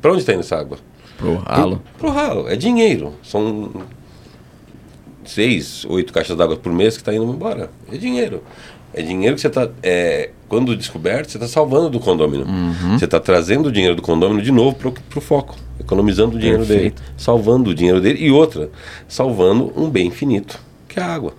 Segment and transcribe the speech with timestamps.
[0.00, 0.78] Para onde está indo essa água?
[1.16, 1.76] Pro ralo.
[1.76, 2.48] Pro, pro ralo.
[2.48, 3.14] É dinheiro.
[3.22, 3.70] São
[5.24, 7.70] seis, oito caixas d'água por mês que está indo embora.
[7.92, 8.42] É dinheiro.
[8.94, 9.68] É dinheiro que você está.
[9.82, 12.46] É, quando descoberto, você está salvando do condomínio.
[12.98, 15.56] Você está trazendo o dinheiro do condomínio de novo para o foco.
[15.78, 17.02] Economizando o dinheiro Perfeito.
[17.02, 17.12] dele.
[17.16, 18.24] Salvando o dinheiro dele.
[18.24, 18.70] E outra,
[19.06, 20.58] salvando um bem finito,
[20.88, 21.34] que é a água.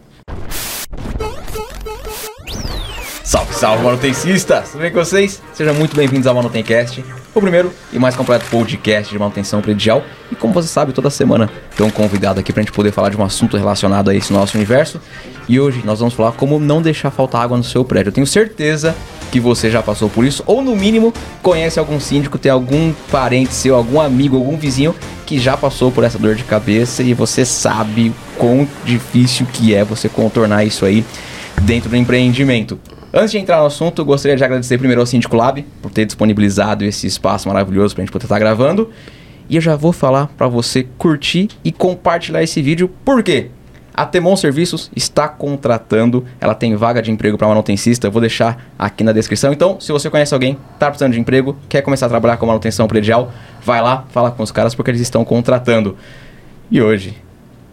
[3.60, 4.70] Salve, manutencistas!
[4.72, 5.42] Tudo bem com vocês?
[5.54, 7.04] Sejam muito bem-vindos ao Manutencast,
[7.36, 10.02] o primeiro e mais completo podcast de manutenção predial.
[10.32, 13.18] E como você sabe, toda semana tem um convidado aqui pra gente poder falar de
[13.18, 15.02] um assunto relacionado a esse nosso universo.
[15.46, 18.12] E hoje nós vamos falar como não deixar faltar água no seu prédio.
[18.12, 18.96] Eu tenho certeza
[19.30, 23.54] que você já passou por isso, ou no mínimo conhece algum síndico, tem algum parente
[23.54, 24.96] seu, algum amigo, algum vizinho
[25.26, 29.84] que já passou por essa dor de cabeça e você sabe quão difícil que é
[29.84, 31.04] você contornar isso aí
[31.62, 32.80] dentro do empreendimento.
[33.12, 36.06] Antes de entrar no assunto, eu gostaria de agradecer primeiro ao Síndico Lab por ter
[36.06, 38.92] disponibilizado esse espaço maravilhoso pra gente poder estar gravando.
[39.50, 43.50] E eu já vou falar para você curtir e compartilhar esse vídeo, por quê?
[43.96, 48.72] A Temon Serviços está contratando, ela tem vaga de emprego para manutencista, eu vou deixar
[48.78, 49.52] aqui na descrição.
[49.52, 52.88] Então, se você conhece alguém, tá precisando de emprego, quer começar a trabalhar com manutenção
[52.88, 53.34] predial,
[53.66, 55.98] vai lá, fala com os caras porque eles estão contratando.
[56.70, 57.18] E hoje,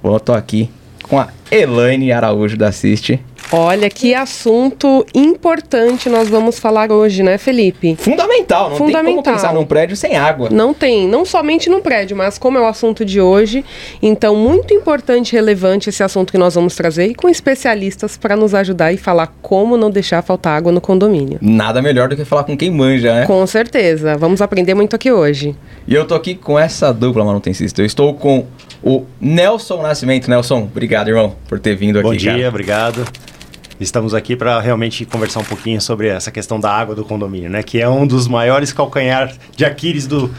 [0.02, 0.70] eu tô aqui
[1.02, 3.20] com a Elaine Araújo da Assiste.
[3.52, 7.94] Olha que assunto importante nós vamos falar hoje, né, Felipe?
[7.96, 9.34] Fundamental, não tem como Fundamental.
[9.34, 10.48] pensar num prédio sem água.
[10.50, 13.64] Não tem, não somente no prédio, mas como é o assunto de hoje,
[14.02, 18.36] então muito importante e relevante esse assunto que nós vamos trazer e com especialistas para
[18.36, 21.38] nos ajudar e falar como não deixar faltar água no condomínio.
[21.40, 23.26] Nada melhor do que falar com quem manja, né?
[23.26, 25.54] Com certeza, vamos aprender muito aqui hoje.
[25.86, 27.80] E eu tô aqui com essa dupla manutencista.
[27.80, 28.44] Eu estou com
[28.82, 30.28] o Nelson Nascimento.
[30.28, 32.18] Nelson, obrigado, irmão, por ter vindo Bom aqui.
[32.18, 32.48] dia, cara.
[32.48, 33.04] obrigado.
[33.78, 37.62] Estamos aqui para realmente conversar um pouquinho sobre essa questão da água do condomínio, né?
[37.62, 40.30] Que é um dos maiores calcanhar de Aquiles do,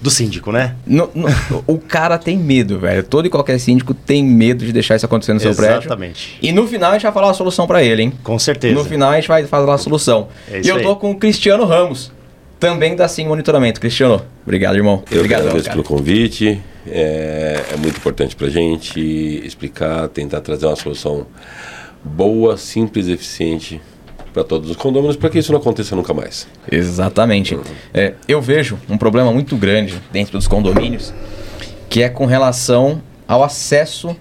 [0.00, 0.74] do síndico, né?
[0.86, 1.28] No- no-
[1.66, 3.02] o cara tem medo, velho.
[3.02, 5.80] Todo e qualquer síndico tem medo de deixar isso acontecer no seu prédio.
[5.80, 6.38] Exatamente.
[6.40, 8.12] E no final a gente vai falar a solução pra ele, hein?
[8.24, 8.74] Com certeza.
[8.74, 10.28] No final a gente vai falar a solução.
[10.50, 10.82] É e eu aí.
[10.82, 12.10] tô com o Cristiano Ramos,
[12.58, 13.78] também da Sim Monitoramento.
[13.80, 15.02] Cristiano, obrigado, irmão.
[15.10, 15.76] Eu Obrigado, agradeço cara.
[15.76, 16.58] pelo convite.
[16.86, 18.98] É, é muito importante para a gente
[19.44, 21.26] explicar, tentar trazer uma solução
[22.04, 23.80] boa, simples e eficiente
[24.32, 26.48] para todos os condôminos, para que isso não aconteça nunca mais.
[26.70, 27.58] Exatamente.
[27.92, 31.12] É, eu vejo um problema muito grande dentro dos condomínios,
[31.88, 34.16] que é com relação ao acesso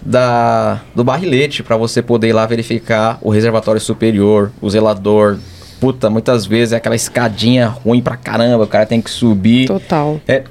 [0.00, 5.38] da, do barrilete para você poder ir lá verificar o reservatório superior, o zelador.
[5.80, 9.66] Puta, muitas vezes é aquela escadinha ruim pra caramba, o cara tem que subir.
[9.66, 10.20] Total.
[10.26, 10.44] É,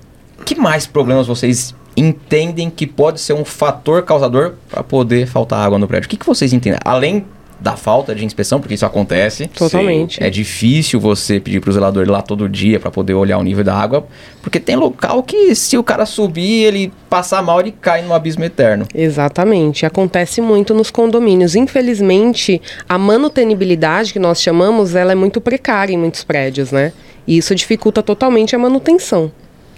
[0.45, 5.79] que mais problemas vocês entendem que pode ser um fator causador para poder faltar água
[5.79, 6.07] no prédio?
[6.07, 6.79] O que, que vocês entendem?
[6.83, 7.25] Além
[7.59, 9.47] da falta de inspeção, porque isso acontece.
[9.47, 10.21] Totalmente.
[10.21, 13.63] É difícil você pedir pro zelador ir lá todo dia para poder olhar o nível
[13.63, 14.05] da água,
[14.41, 18.43] porque tem local que se o cara subir, ele passar mal, ele cai num abismo
[18.43, 18.85] eterno.
[18.93, 21.55] Exatamente, acontece muito nos condomínios.
[21.55, 26.91] Infelizmente, a manutenibilidade que nós chamamos, ela é muito precária em muitos prédios, né?
[27.27, 29.31] E isso dificulta totalmente a manutenção.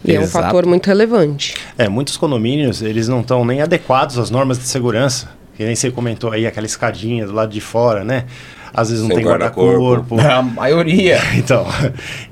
[0.06, 0.46] E é um Exato.
[0.46, 1.56] fator muito relevante.
[1.78, 5.30] É, muitos condomínios, eles não estão nem adequados às normas de segurança.
[5.56, 8.25] Que nem você comentou aí, aquela escadinha do lado de fora, né?
[8.72, 9.81] Às vezes não Sem tem guarda-corpo.
[9.81, 10.19] guarda-corpo.
[10.22, 11.18] A maioria.
[11.35, 11.66] Então,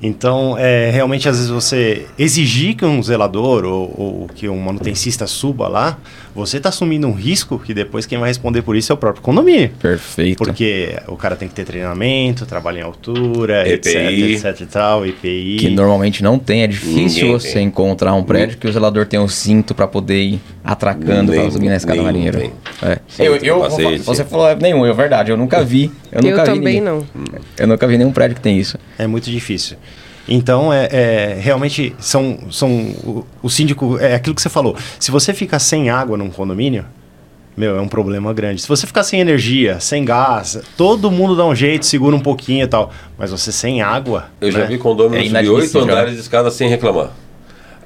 [0.00, 5.26] então é, realmente, às vezes você exigir que um zelador ou, ou que um manutencista
[5.26, 5.98] suba lá,
[6.36, 9.22] você está assumindo um risco que depois quem vai responder por isso é o próprio
[9.22, 9.70] condomínio.
[9.80, 10.36] Perfeito.
[10.38, 14.34] Porque o cara tem que ter treinamento, trabalhar em altura, EPI.
[14.34, 15.56] etc, etc e tal, EPI.
[15.58, 17.66] Que normalmente não tem, é difícil Ninguém você tem.
[17.66, 21.68] encontrar um prédio que o zelador tem um cinto para poder ir atracando para subir
[21.68, 22.50] na escada marinheira.
[22.82, 22.98] É.
[23.18, 25.90] Eu, eu, fa- você falou é, nenhum, é verdade, eu nunca vi.
[26.12, 26.80] Eu, Eu, nunca vi também ninguém.
[26.82, 27.06] não.
[27.58, 28.78] Eu nunca vi nenhum prédio que tem isso.
[28.98, 29.76] É muito difícil.
[30.28, 34.76] Então, é, é, realmente, são, são o, o síndico, é aquilo que você falou.
[34.98, 36.84] Se você fica sem água num condomínio,
[37.56, 38.60] meu, é um problema grande.
[38.60, 42.64] Se você ficar sem energia, sem gás, todo mundo dá um jeito, segura um pouquinho
[42.64, 42.92] e tal.
[43.16, 44.26] Mas você sem água.
[44.40, 44.66] Eu já né?
[44.66, 46.16] vi condomínio É subir oito andares né?
[46.16, 47.12] de escada sem reclamar.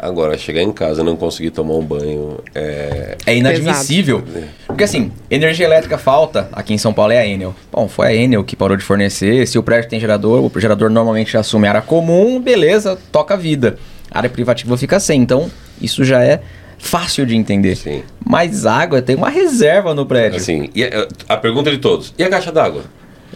[0.02, 3.18] Agora, chegar em casa e não conseguir tomar um banho é.
[3.26, 4.24] É inadmissível.
[4.66, 7.54] Porque assim, energia elétrica falta, aqui em São Paulo é a Enel.
[7.70, 9.46] Bom, foi a Enel que parou de fornecer.
[9.46, 13.76] Se o prédio tem gerador, o gerador normalmente assume área comum, beleza, toca a vida.
[14.10, 15.20] A área privativa fica sem.
[15.20, 15.50] Então,
[15.82, 16.40] isso já é
[16.78, 17.76] fácil de entender.
[17.76, 18.02] Sim.
[18.24, 20.38] Mas água tem uma reserva no prédio.
[20.38, 22.84] Assim, e a, a pergunta de todos: e a caixa d'água?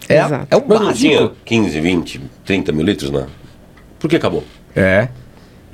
[0.09, 0.47] é, Exato.
[0.51, 1.37] é o Mas não tinha básico.
[1.45, 3.27] 15, 20, 30 mil litros, não?
[3.99, 4.43] Por que acabou?
[4.75, 5.09] É.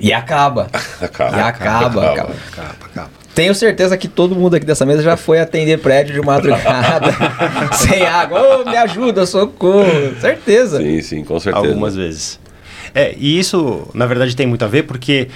[0.01, 0.67] E acaba.
[1.01, 1.37] Acaba.
[1.37, 2.33] E acaba, acaba.
[2.55, 3.09] Capa, capa.
[3.33, 7.11] Tenho certeza que todo mundo aqui dessa mesa já foi atender prédio de madrugada
[7.73, 8.61] sem água.
[8.61, 9.85] Ô, me ajuda, socorro.
[10.19, 10.79] Certeza.
[10.79, 11.65] Sim, sim, com certeza.
[11.65, 12.39] Algumas vezes.
[12.93, 15.29] É, e isso, na verdade, tem muito a ver porque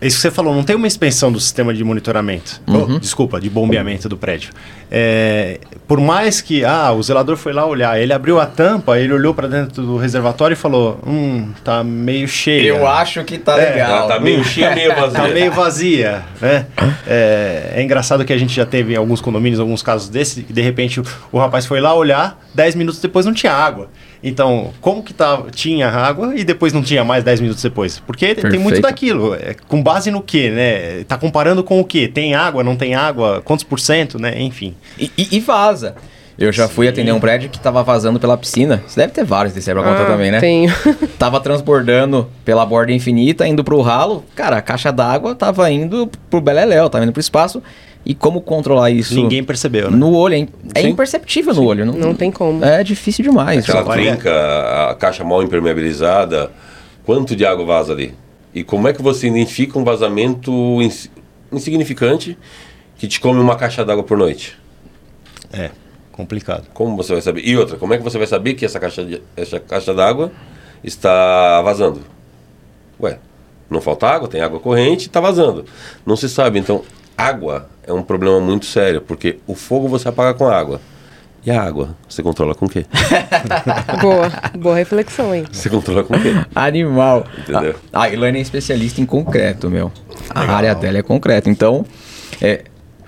[0.00, 2.60] isso que você falou, não tem uma expansão do sistema de monitoramento.
[2.66, 4.50] Oh, desculpa, de bombeamento do prédio.
[4.90, 5.58] É,
[5.88, 9.34] por mais que ah, o zelador foi lá olhar, ele abriu a tampa, ele olhou
[9.34, 12.68] para dentro do reservatório e falou: Hum, tá meio cheia.
[12.68, 13.96] Eu acho que tá É, legal.
[13.98, 15.20] Ela tá meio cheia, meio vazia.
[15.20, 16.66] Tá meio vazia, né?
[17.06, 20.52] É, é engraçado que a gente já teve em alguns condomínios, alguns casos desses, e
[20.52, 23.88] de repente o, o rapaz foi lá olhar, 10 minutos depois não tinha água.
[24.22, 28.00] Então, como que tá, tinha água e depois não tinha mais 10 minutos depois?
[28.00, 28.82] Porque tem muito Perfeito.
[28.82, 29.34] daquilo.
[29.34, 31.04] É, com base no quê, né?
[31.04, 32.08] Tá comparando com o quê?
[32.08, 33.42] Tem água, não tem água?
[33.44, 34.40] Quantos por cento, né?
[34.40, 34.74] Enfim.
[34.98, 35.94] E, e- e vaza.
[36.38, 38.82] Eu já fui atender um prédio que tava vazando pela piscina.
[38.86, 40.38] Você deve ter vários desse aí pra contar Ah, também, né?
[40.38, 40.70] Tenho.
[41.18, 44.22] Tava transbordando pela borda infinita, indo pro ralo.
[44.34, 47.62] Cara, a caixa d'água tava indo pro Beleléu, tava indo pro espaço.
[48.08, 49.96] E como controlar isso Ninguém percebeu, né?
[49.96, 50.34] no olho?
[50.36, 50.88] É, é Sim.
[50.90, 51.84] imperceptível no olho.
[51.84, 52.64] Não, Não tem como.
[52.64, 53.68] É difícil demais.
[53.68, 56.52] Aquela trinca, a caixa mal impermeabilizada,
[57.04, 58.14] quanto de água vaza ali?
[58.54, 61.10] E como é que você identifica um vazamento ins-
[61.50, 62.38] insignificante
[62.96, 64.56] que te come uma caixa d'água por noite?
[65.52, 65.70] É,
[66.12, 66.68] complicado.
[66.72, 67.42] Como você vai saber?
[67.44, 70.30] E outra, como é que você vai saber que essa caixa, de- essa caixa d'água
[70.84, 72.02] está vazando?
[73.00, 73.18] Ué,
[73.68, 75.64] não falta água, tem água corrente, está vazando.
[76.06, 76.60] Não se sabe.
[76.60, 76.82] Então,
[77.16, 80.80] água é um problema muito sério, porque o fogo você apaga com água.
[81.44, 82.84] E a água, você controla com o quê?
[84.02, 85.44] Boa, boa reflexão aí.
[85.52, 86.32] Você controla com o quê?
[86.52, 87.24] Animal.
[87.38, 87.76] Entendeu?
[87.92, 89.92] A, a Ilane é especialista em concreto, meu.
[90.30, 91.48] A área dela é concreto.
[91.48, 91.86] Então,
[92.42, 92.64] é,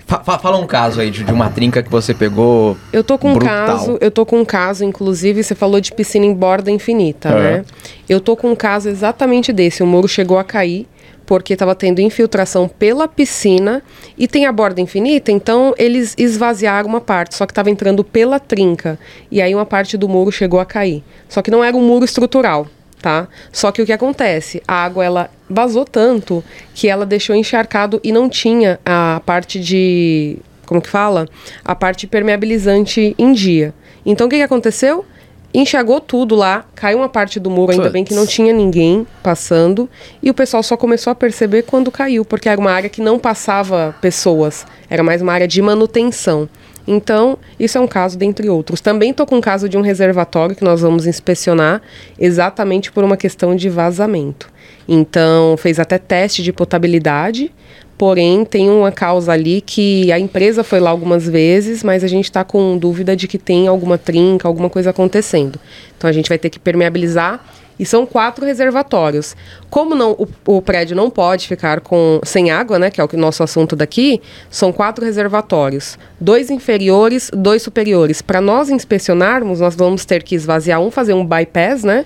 [0.07, 2.77] fa- fa- fala um caso aí de, de uma trinca que você pegou.
[2.93, 3.65] Eu tô com um brutal.
[3.67, 7.33] caso, eu tô com um caso, inclusive, você falou de piscina em borda infinita, É.
[7.57, 7.65] né?
[8.07, 9.83] Eu tô com um caso exatamente desse.
[9.83, 10.87] O muro chegou a cair
[11.29, 13.83] porque estava tendo infiltração pela piscina
[14.17, 18.39] e tem a borda infinita, então eles esvaziaram uma parte, só que estava entrando pela
[18.39, 18.97] trinca.
[19.29, 21.03] E aí uma parte do muro chegou a cair.
[21.27, 22.67] Só que não era um muro estrutural,
[22.99, 23.27] tá?
[23.51, 24.63] Só que o que acontece?
[24.67, 26.43] A água ela vazou tanto
[26.73, 31.27] que ela deixou encharcado e não tinha a parte de como que fala?
[31.63, 33.71] A parte permeabilizante em dia.
[34.03, 35.05] Então o que, que aconteceu?
[35.53, 37.93] Enxagou tudo lá, caiu uma parte do muro, ainda Puts.
[37.93, 39.89] bem que não tinha ninguém passando,
[40.21, 43.17] e o pessoal só começou a perceber quando caiu, porque era uma área que não
[43.17, 46.47] passava pessoas, era mais uma área de manutenção.
[46.87, 48.81] Então, isso é um caso dentre outros.
[48.81, 51.83] Também estou com um caso de um reservatório que nós vamos inspecionar
[52.19, 54.51] exatamente por uma questão de vazamento.
[54.87, 57.51] Então, fez até teste de potabilidade,
[57.99, 62.23] porém tem uma causa ali que a empresa foi lá algumas vezes, mas a gente
[62.23, 65.59] está com dúvida de que tem alguma trinca, alguma coisa acontecendo.
[65.97, 67.43] Então a gente vai ter que permeabilizar
[67.77, 69.35] e são quatro reservatórios.
[69.69, 73.09] Como não, o, o prédio não pode ficar com, sem água, né, que é o
[73.17, 75.99] nosso assunto daqui, são quatro reservatórios.
[76.21, 78.21] Dois inferiores, dois superiores.
[78.21, 82.05] Para nós inspecionarmos, nós vamos ter que esvaziar um, fazer um bypass, né?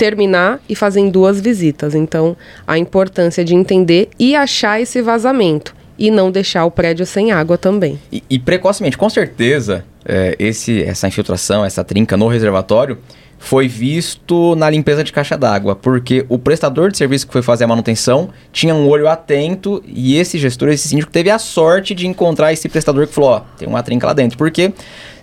[0.00, 1.94] Terminar e fazer em duas visitas.
[1.94, 2.34] Então,
[2.66, 7.58] a importância de entender e achar esse vazamento e não deixar o prédio sem água
[7.58, 7.98] também.
[8.10, 12.96] E, e precocemente, com certeza, é, esse, essa infiltração, essa trinca no reservatório
[13.42, 17.64] foi visto na limpeza de caixa d'água, porque o prestador de serviço que foi fazer
[17.64, 22.06] a manutenção tinha um olho atento e esse gestor, esse síndico, teve a sorte de
[22.06, 24.36] encontrar esse prestador que falou: Ó, tem uma trinca lá dentro.
[24.36, 24.74] Porque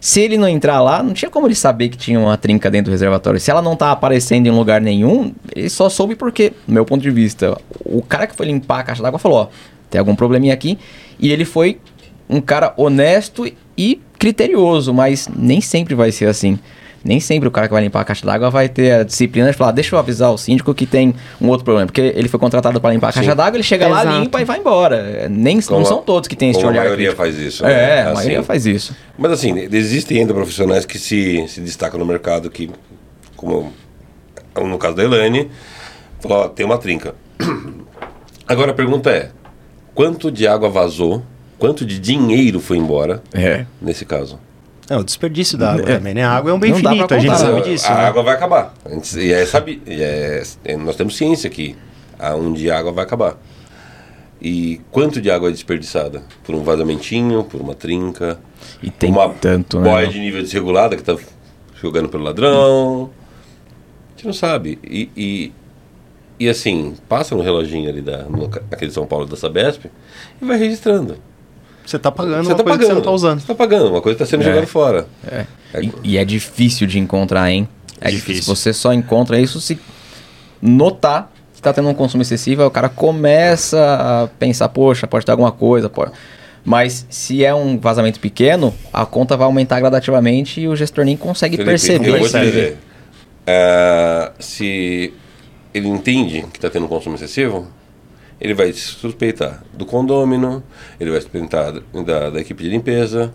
[0.02, 2.90] se ele não entrar lá, não tinha como ele saber que tinha uma trinca dentro
[2.90, 3.40] do reservatório.
[3.40, 7.04] Se ela não tá aparecendo em lugar nenhum, ele só soube porque, do meu ponto
[7.04, 7.56] de vista,
[7.86, 9.48] o cara que foi limpar a caixa d'água falou: Ó,
[9.92, 10.80] tem algum probleminha aqui.
[11.20, 11.80] E ele foi
[12.28, 16.58] um cara honesto e criterioso, mas nem sempre vai ser assim.
[17.08, 19.56] Nem sempre o cara que vai limpar a caixa d'água vai ter a disciplina de
[19.58, 21.86] falar, deixa eu avisar o síndico que tem um outro problema.
[21.88, 24.20] Porque ele foi contratado para limpar a caixa d'água, ele chega lá, Exato.
[24.20, 24.96] limpa e vai embora.
[24.98, 27.16] É, Nem, Como não a- são todos que têm esse olhar a maioria crítico.
[27.18, 27.66] faz isso.
[27.66, 28.02] É, né?
[28.10, 28.48] a maioria Assim.
[28.48, 28.96] faz isso.
[29.18, 32.70] Mas assim, existem ainda profissionais que se, se destacam no mercado que,
[33.36, 33.72] como
[34.56, 35.50] no caso da Elaine,
[36.20, 37.16] falou, ó, tem uma trinca.
[38.48, 39.30] Agora a pergunta é,
[39.94, 41.24] quanto de água vazou,
[41.58, 43.66] quanto de dinheiro foi embora É.
[43.82, 44.40] nesse caso?
[44.90, 45.98] É, o desperdício da água É.
[45.98, 46.24] também, né?
[46.24, 47.88] A água é um bem Não finito, a gente sabe a disso.
[47.88, 48.06] a né?
[48.06, 48.74] água vai acabar.
[48.86, 51.76] A gente- E é, sabe, e é- é- nós temos ciência que
[52.40, 53.38] um dia a água vai acabar.
[54.42, 56.22] E quanto de água é desperdiçada?
[56.44, 58.40] Por um vazamentinho, por uma trinca,
[58.82, 59.90] E tem uma tanto, né?
[59.90, 61.18] boia de nível desregulada que está
[61.82, 63.10] jogando pelo ladrão.
[64.08, 64.78] A gente não sabe.
[64.84, 65.54] E, e,
[66.40, 69.86] e assim, passa no reloginho ali da, no, naquele São Paulo da Sabesp
[70.42, 71.18] e vai registrando.
[71.88, 72.80] Você tá pagando Você uma tá coisa pagando.
[72.80, 73.40] que você não tá usando.
[73.40, 74.46] Você tá pagando, uma coisa está sendo É.
[74.46, 75.08] jogada fora.
[75.26, 75.46] É.
[75.82, 77.68] E, e é difícil de encontrar, hein?
[78.02, 78.34] É difícil.
[78.34, 78.56] Difícil.
[78.56, 79.80] Você só encontra isso se
[80.62, 83.80] notar que tá tendo um consumo excessivo, aí o cara começa
[84.24, 86.12] a pensar, poxa, pode ter alguma coisa, pode.
[86.64, 91.16] Mas se é um vazamento pequeno, a conta vai aumentar gradativamente e o gestor nem
[91.18, 92.10] consegue Felipe, perceber.
[92.10, 92.78] Eu vou te dizer.
[93.46, 95.14] é, se
[95.74, 97.68] ele entende que está tendo um consumo excessivo,
[98.40, 100.64] ele vai suspeitar do condômino,
[101.00, 101.74] ele vai suspeitar
[102.06, 103.34] da, da equipe de limpeza,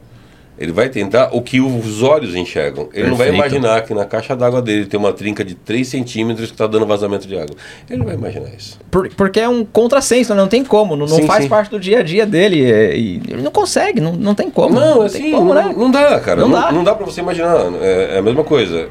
[0.58, 2.88] ele vai tentar o que os olhos enxergam.
[2.92, 3.56] Ele não vai Perfeito.
[3.56, 6.86] imaginar que na caixa d'água dele tem uma trinca de 3 centímetros que está dando
[6.86, 7.56] vazamento de água.
[7.88, 8.78] Ele não vai imaginar isso.
[8.90, 10.40] Por- porque é um contrassenso, né?
[10.40, 11.48] não tem como, não, não Sim, faz sim.
[11.48, 12.70] parte do dia a dia dele.
[12.70, 14.74] é, e ele não consegue, não, não tem como.
[14.78, 15.74] não, tem assim, como, não, né?
[15.76, 16.42] não dá, cara.
[16.42, 16.70] Não Não, dá.
[16.70, 17.56] não dá pra você imaginar.
[17.80, 18.88] É, é a mesma coisa.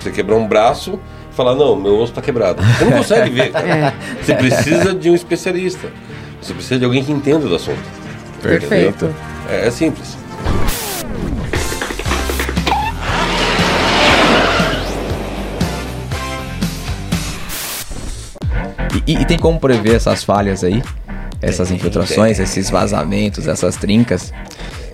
[0.00, 0.98] Você quebrar um braço
[1.36, 2.62] falar, não, meu osso tá quebrado.
[2.62, 3.94] Você não consegue ver, cara.
[4.22, 5.88] Você precisa de um especialista.
[6.40, 7.78] Você precisa de alguém que entenda do assunto.
[8.42, 9.14] Perfeito.
[9.48, 10.16] É, é simples.
[19.06, 20.82] E, e tem como prever essas falhas aí?
[21.40, 22.44] Essas Tem, infiltrações, tem.
[22.44, 24.32] esses vazamentos, essas trincas.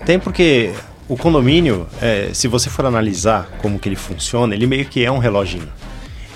[0.04, 0.72] Tem porque
[1.08, 5.10] o condomínio, é, se você for analisar como que ele funciona, ele meio que é
[5.10, 5.68] um reloginho.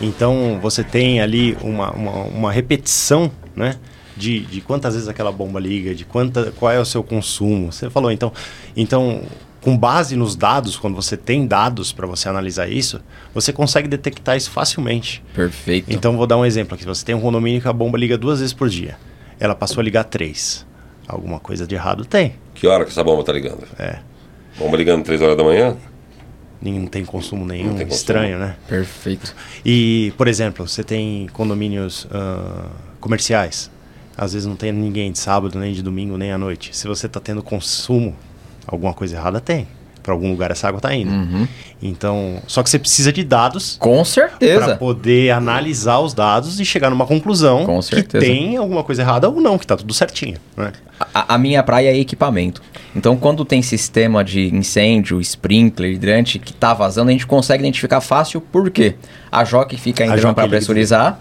[0.00, 3.76] Então você tem ali uma, uma, uma repetição, né?
[4.16, 7.70] De, de quantas vezes aquela bomba liga, de quanta, qual é o seu consumo.
[7.70, 8.32] Você falou, então,
[8.74, 9.22] então
[9.60, 13.00] com base nos dados, quando você tem dados para você analisar isso,
[13.34, 15.22] você consegue detectar isso facilmente.
[15.34, 15.92] Perfeito.
[15.92, 16.86] Então vou dar um exemplo aqui.
[16.86, 18.96] Você tem um condomínio que a bomba liga duas vezes por dia.
[19.38, 20.64] Ela passou a ligar três.
[21.06, 22.34] Alguma coisa de errado tem.
[22.54, 23.64] Que hora que essa bomba tá ligando?
[23.78, 23.98] É.
[24.58, 25.76] Bomba ligando 3 horas da manhã?
[26.60, 27.92] Não tem consumo nenhum, tem consumo.
[27.92, 28.56] estranho, né?
[28.68, 29.34] Perfeito.
[29.64, 32.68] E, por exemplo, você tem condomínios ah,
[33.00, 33.70] comerciais.
[34.16, 36.74] Às vezes não tem ninguém de sábado, nem de domingo, nem à noite.
[36.74, 38.16] Se você está tendo consumo,
[38.66, 39.68] alguma coisa errada tem.
[40.06, 41.10] Para algum lugar essa água está indo.
[41.10, 41.48] Uhum.
[41.82, 44.76] Então, só que você precisa de dados Com para certeza.
[44.76, 48.24] poder analisar os dados e chegar numa conclusão Com que certeza.
[48.24, 50.38] tem alguma coisa errada ou não, que está tudo certinho.
[50.56, 50.72] Né?
[51.12, 52.62] A, a minha praia é equipamento.
[52.94, 58.00] Então, quando tem sistema de incêndio, sprinkler, hidrante que tá vazando, a gente consegue identificar
[58.00, 58.94] fácil por quê.
[59.30, 60.56] A joque fica entrando para liga.
[60.56, 61.20] pressurizar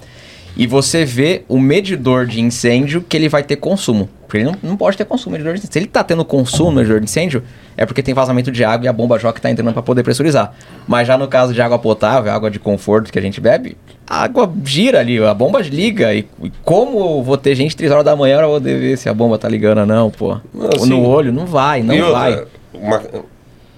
[0.58, 4.10] e você vê o medidor de incêndio que ele vai ter consumo.
[4.26, 5.74] Porque ele não, não pode ter consumo medidor de incêndio.
[5.74, 7.44] Se ele tá tendo consumo no medidor de incêndio,
[7.78, 10.54] é porque tem vazamento de água e a bomba joque tá entrando para poder pressurizar.
[10.88, 14.24] Mas já no caso de água potável, água de conforto que a gente bebe, a
[14.24, 16.14] água gira ali, a bomba liga.
[16.14, 19.08] E, e como eu vou ter gente 3 horas da manhã pra poder ver se
[19.10, 20.38] a bomba tá ligando ou não, pô?
[20.54, 22.46] Não, no assim, olho, não vai, não e outra, vai.
[22.74, 23.02] uma-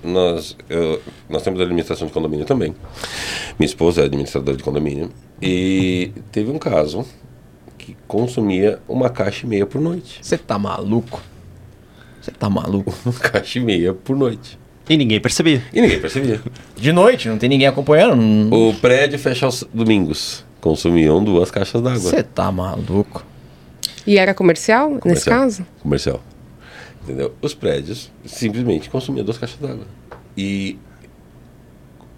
[0.07, 2.73] nós, eu- nós temos administração de condomínio também.
[3.59, 5.09] Minha esposa é administradora de condomínio.
[5.41, 7.05] E teve um caso
[7.77, 10.19] que consumia uma caixa e meia por noite.
[10.21, 11.21] Você tá maluco?
[12.21, 12.93] Você tá maluco?
[13.05, 14.59] Uma caixa e meia por noite.
[14.89, 15.63] E ninguém percebia.
[15.73, 16.41] E ninguém percebia.
[16.75, 18.15] De noite, não tem ninguém acompanhando?
[18.17, 20.43] não- O prédio fecha aos domingos.
[20.59, 21.99] Consumiam duas caixas d'água.
[21.99, 23.25] Você tá maluco?
[24.05, 25.39] E era comercial, nesse Comercial.
[25.39, 25.65] caso?
[25.81, 26.23] Comercial.
[27.03, 27.33] Entendeu?
[27.41, 29.85] Os prédios simplesmente consumiam duas caixas d'água.
[30.37, 30.77] E.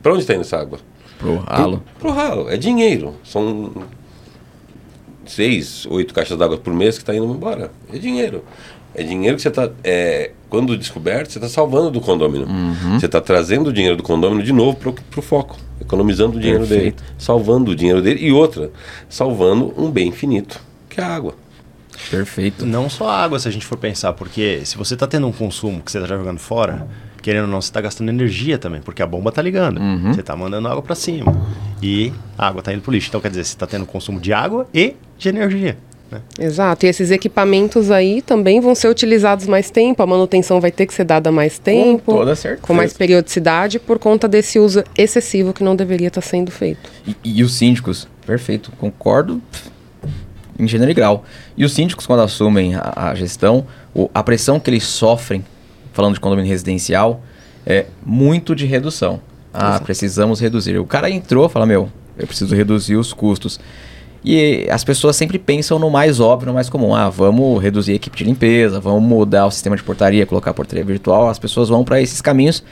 [0.02, 0.80] Pra onde está indo essa água?
[1.18, 1.78] Pro ralo.
[1.78, 2.50] Pro, pro ralo.
[2.50, 3.16] É dinheiro.
[3.24, 3.72] São
[5.26, 7.72] seis, oito caixas d'água por mês que está indo embora.
[7.94, 8.44] É dinheiro.
[8.94, 9.70] É dinheiro que você está.
[9.84, 12.48] É, quando descoberto, você está salvando do condomínio.
[13.00, 15.58] Você está trazendo o dinheiro do condomínio de novo pro, pro foco.
[15.80, 17.04] Economizando o dinheiro Perfeito.
[17.04, 17.14] dele.
[17.18, 18.26] Salvando o dinheiro dele.
[18.26, 18.72] E outra,
[19.08, 20.60] salvando um bem finito,
[20.90, 21.36] que é a água.
[22.10, 22.66] Perfeito.
[22.66, 25.32] Não só a água, se a gente for pensar, porque se você está tendo um
[25.32, 26.88] consumo que você está jogando fora,
[27.22, 29.80] querendo ou não, você está gastando energia também, porque a bomba está ligando.
[29.80, 30.14] Uhum.
[30.14, 31.36] Você está mandando água para cima.
[31.82, 33.10] E a água está indo para o lixo.
[33.10, 35.78] Então, quer dizer, você está tendo consumo de água e de energia.
[36.12, 36.22] né?
[36.40, 36.86] Exato.
[36.86, 40.94] E esses equipamentos aí também vão ser utilizados mais tempo, a manutenção vai ter que
[40.94, 42.14] ser dada mais tempo.
[42.14, 42.62] toda certeza.
[42.66, 46.90] Com mais periodicidade por conta desse uso excessivo que não deveria estar sendo feito.
[47.08, 48.08] E, e os síndicos?
[48.26, 49.42] Perfeito, concordo
[50.58, 51.24] em gênero e grau.
[51.56, 55.44] E os síndicos, quando assumem a, a gestão, o- a pressão que eles sofrem,
[56.00, 57.22] falando de condomínio residencial,
[57.66, 59.20] é muito de redução.
[59.54, 60.78] Ah, precisamos reduzir.
[60.78, 63.60] O cara entrou e fala, meu, eu preciso reduzir os custos.
[64.24, 66.96] E as pessoas sempre pensam no mais óbvio, no mais comum.
[66.96, 70.86] Ah, vamos reduzir a equipe de limpeza, vamos mudar o sistema de portaria, colocar portaria
[70.86, 71.28] virtual.
[71.28, 72.64] As pessoas vão para esses caminhos,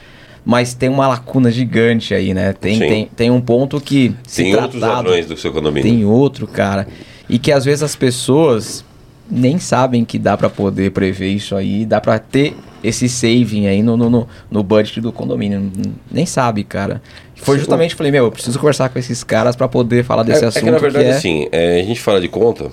[0.46, 2.54] mas tem uma lacuna gigante aí, né?
[2.54, 2.88] Tem, Sim.
[2.88, 4.16] tem, tem um ponto que.
[4.34, 5.84] Tem outros ladrões do seu condomínio.
[5.84, 6.88] Tem outro, cara.
[7.28, 8.86] E que às vezes as pessoas
[9.30, 13.82] nem sabem que dá pra poder prever isso aí, dá pra ter esse saving aí
[13.84, 15.72] no, no, no, no budget do condomínio.
[16.12, 17.02] Nem sabe, cara.
[17.36, 20.48] Foi justamente, falei, meu, eu preciso conversar com esses caras pra poder falar desse é,
[20.48, 20.64] assunto.
[20.64, 22.72] é que na verdade, é- assim, é, a gente fala de conta,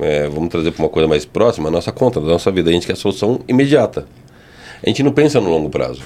[0.00, 2.70] é, vamos trazer para uma coisa mais próxima, a nossa conta, da nossa vida.
[2.70, 4.06] A gente quer a solução imediata.
[4.84, 6.02] A gente não pensa no longo prazo.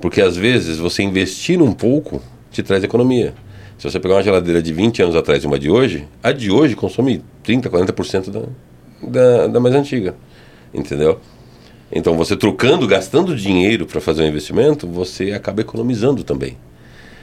[0.00, 3.32] Porque às vezes você investir um pouco te traz economia.
[3.78, 6.50] Se você pegar uma geladeira de 20 anos atrás e uma de hoje, a de
[6.50, 8.42] hoje consome 30%, 40% da,
[9.02, 10.14] da, da mais antiga.
[10.72, 11.20] Entendeu?
[11.90, 16.56] Então você trocando, gastando dinheiro para fazer um investimento, você acaba economizando também.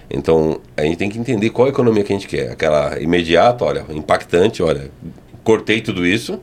[0.09, 2.51] Então, a gente tem que entender qual economia que a gente quer.
[2.51, 4.89] Aquela imediata, olha, impactante, olha,
[5.43, 6.39] cortei tudo isso.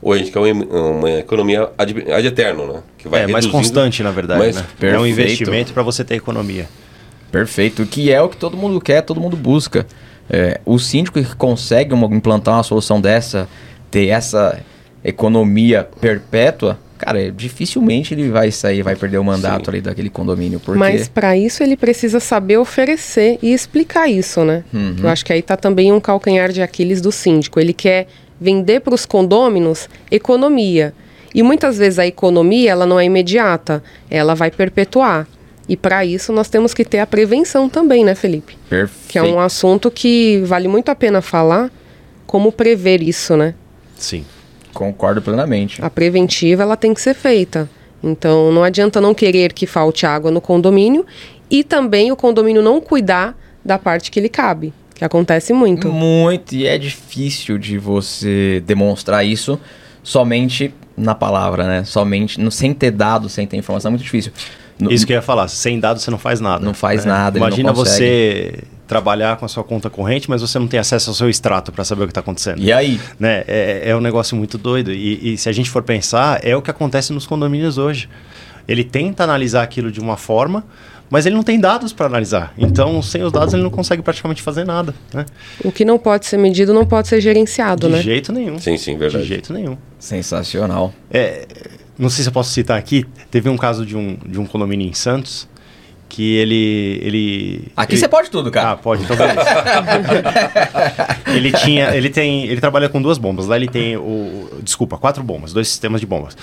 [0.00, 2.82] Ou a gente quer uma, uma economia ad, ad eterno, né?
[2.98, 4.38] Que vai é mais constante, na verdade.
[4.38, 4.64] Mas, né?
[4.82, 6.68] É um investimento para você ter economia.
[7.32, 7.84] Perfeito.
[7.86, 9.86] Que é o que todo mundo quer, todo mundo busca.
[10.30, 13.48] É, o síndico que consegue uma, implantar uma solução dessa,
[13.90, 14.60] ter essa
[15.04, 19.70] economia perpétua, cara, dificilmente ele vai sair, vai perder o mandato Sim.
[19.70, 20.60] ali daquele condomínio.
[20.60, 20.78] Porque...
[20.78, 24.64] Mas para isso ele precisa saber oferecer e explicar isso, né?
[24.72, 24.96] Uhum.
[25.02, 27.60] Eu acho que aí tá também um calcanhar de Aquiles do síndico.
[27.60, 28.08] Ele quer
[28.40, 30.92] vender para os condôminos economia.
[31.34, 35.26] E muitas vezes a economia ela não é imediata, ela vai perpetuar.
[35.68, 38.56] E para isso nós temos que ter a prevenção também, né, Felipe?
[38.68, 39.08] Perfeito.
[39.08, 41.70] Que é um assunto que vale muito a pena falar,
[42.26, 43.54] como prever isso, né?
[43.98, 44.24] Sim.
[44.72, 45.82] Concordo plenamente.
[45.84, 47.68] A preventiva ela tem que ser feita.
[48.02, 51.04] Então não adianta não querer que falte água no condomínio
[51.50, 55.88] e também o condomínio não cuidar da parte que lhe cabe, que acontece muito.
[55.88, 59.58] Muito, e é difícil de você demonstrar isso
[60.02, 61.84] somente na palavra, né?
[61.84, 64.32] Somente, no, sem ter dados, sem ter informação, é muito difícil.
[64.78, 66.64] No, Isso que eu ia falar, sem dados você não faz nada.
[66.64, 67.12] Não faz né?
[67.12, 67.36] nada.
[67.36, 71.28] Imagina você trabalhar com a sua conta corrente, mas você não tem acesso ao seu
[71.28, 72.60] extrato para saber o que está acontecendo.
[72.60, 72.98] E aí?
[73.20, 73.44] Né?
[73.46, 74.90] É, é um negócio muito doido.
[74.90, 78.08] E, e se a gente for pensar, é o que acontece nos condomínios hoje.
[78.66, 80.64] Ele tenta analisar aquilo de uma forma,
[81.10, 82.54] mas ele não tem dados para analisar.
[82.56, 84.94] Então, sem os dados, ele não consegue praticamente fazer nada.
[85.12, 85.26] Né?
[85.62, 87.98] O que não pode ser medido não pode ser gerenciado, de né?
[87.98, 88.58] De jeito nenhum.
[88.58, 89.22] Sim, sim, verdade.
[89.22, 89.76] De jeito nenhum.
[89.98, 90.92] Sensacional.
[91.10, 91.46] É,
[91.98, 94.88] não sei se eu posso citar aqui, teve um caso de um, de um condomínio
[94.88, 95.46] em Santos
[96.18, 98.00] que ele ele aqui ele...
[98.00, 98.72] você pode tudo cara.
[98.72, 99.38] Ah pode então beleza.
[101.32, 103.46] Ele tinha ele tem ele trabalha com duas bombas.
[103.46, 106.36] Lá ele tem o desculpa quatro bombas dois sistemas de bombas.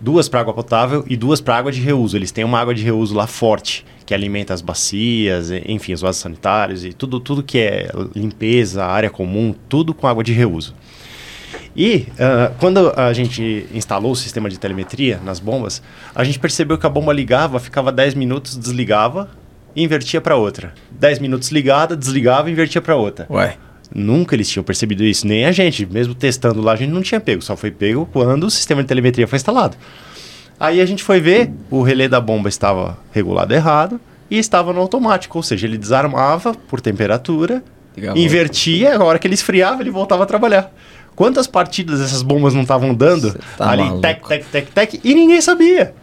[0.00, 2.16] Duas para água potável e duas para água de reuso.
[2.16, 6.20] Eles têm uma água de reuso lá forte que alimenta as bacias enfim os vasos
[6.20, 10.74] sanitários e tudo tudo que é limpeza área comum tudo com água de reuso
[11.74, 15.82] e uh, quando a gente instalou o sistema de telemetria nas bombas,
[16.14, 19.30] a gente percebeu que a bomba ligava, ficava 10 minutos, desligava
[19.74, 20.74] e invertia para outra.
[20.90, 23.26] 10 minutos ligada, desligava e invertia para outra.
[23.30, 23.56] Ué.
[23.94, 25.86] Nunca eles tinham percebido isso, nem a gente.
[25.86, 27.42] Mesmo testando lá, a gente não tinha pego.
[27.42, 29.76] Só foi pego quando o sistema de telemetria foi instalado.
[30.58, 34.80] Aí a gente foi ver, o relé da bomba estava regulado errado e estava no
[34.80, 35.38] automático.
[35.38, 37.62] Ou seja, ele desarmava por temperatura,
[38.14, 40.72] invertia, a hora que ele esfriava, ele voltava a trabalhar.
[41.14, 44.00] Quantas partidas essas bombas não estavam dando tá ali, maluco.
[44.00, 45.94] tec, tec, tec, tec, e ninguém sabia.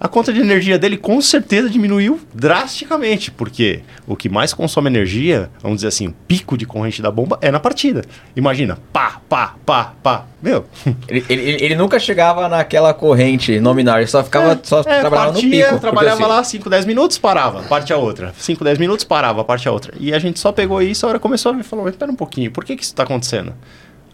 [0.00, 5.50] A conta de energia dele com certeza diminuiu drasticamente, porque o que mais consome energia,
[5.60, 8.02] vamos dizer assim, o pico de corrente da bomba é na partida.
[8.36, 10.26] Imagina, pá, pá, pá, pá.
[10.40, 10.64] Meu.
[11.08, 15.32] Ele, ele, ele nunca chegava naquela corrente nominal, ele só ficava, é, só é, trabalhava
[15.32, 15.80] partia, no pico.
[15.80, 16.32] Trabalhava assim...
[16.32, 18.32] lá 5, 10 minutos, parava, parte a outra.
[18.38, 19.94] 5, 10 minutos, parava, parte a outra.
[19.98, 22.16] E a gente só pegou isso, a hora começou a ver e falou, espera um
[22.16, 23.52] pouquinho, por que, que isso está acontecendo?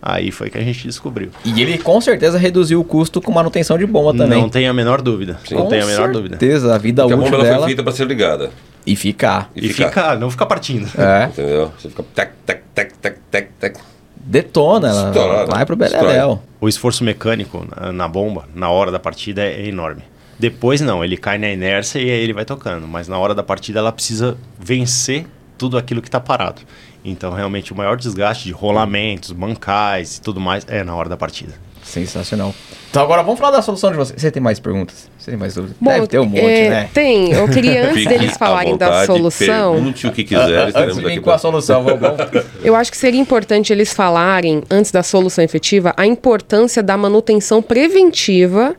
[0.06, 1.30] Aí foi que a gente descobriu.
[1.46, 4.38] E ele com certeza reduziu o custo com manutenção de bomba também.
[4.38, 5.40] Não tem a menor dúvida.
[5.48, 5.54] Sim.
[5.54, 6.36] Não tem a menor dúvida.
[6.38, 7.58] certeza, a vida Porque útil a bomba dela...
[7.60, 8.50] foi feita para ser ligada.
[8.86, 9.50] E ficar.
[9.56, 9.88] E, e ficar.
[9.88, 10.18] ficar.
[10.18, 10.86] não ficar partindo.
[10.98, 11.24] É.
[11.24, 11.72] Entendeu?
[11.78, 13.76] Você fica tec, tec, tec, tec, tec, tec.
[14.14, 15.50] Detona, ela Estourada.
[15.50, 16.42] vai pro beleléu.
[16.60, 20.02] O esforço mecânico na, na bomba, na hora da partida, é enorme.
[20.38, 22.86] Depois não, ele cai na inércia e aí ele vai tocando.
[22.86, 25.24] Mas na hora da partida ela precisa vencer
[25.56, 26.62] tudo aquilo que está parado.
[27.04, 31.16] Então, realmente, o maior desgaste de rolamentos, bancais e tudo mais é na hora da
[31.16, 31.52] partida.
[31.82, 32.54] Sensacional.
[32.90, 34.20] Então, agora vamos falar da solução de vocês.
[34.20, 35.10] Você tem mais perguntas?
[35.18, 35.76] Você tem mais dúvidas?
[35.78, 36.90] Bom, Deve ter um monte, é, né?
[36.94, 37.30] Tem.
[37.30, 39.74] Eu queria, antes deles falarem vontade, da solução.
[39.74, 40.72] Pergunte o que quiser.
[40.74, 42.00] Antes de vir com a solução, vamos.
[42.64, 47.60] Eu acho que seria importante eles falarem, antes da solução efetiva, a importância da manutenção
[47.60, 48.74] preventiva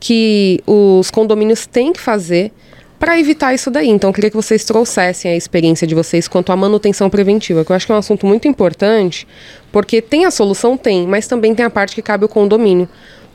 [0.00, 2.52] que os condomínios têm que fazer
[3.02, 3.88] para evitar isso daí.
[3.88, 7.72] Então, eu queria que vocês trouxessem a experiência de vocês quanto à manutenção preventiva, que
[7.72, 9.26] eu acho que é um assunto muito importante,
[9.72, 12.88] porque tem a solução, tem, mas também tem a parte que cabe ao condomínio.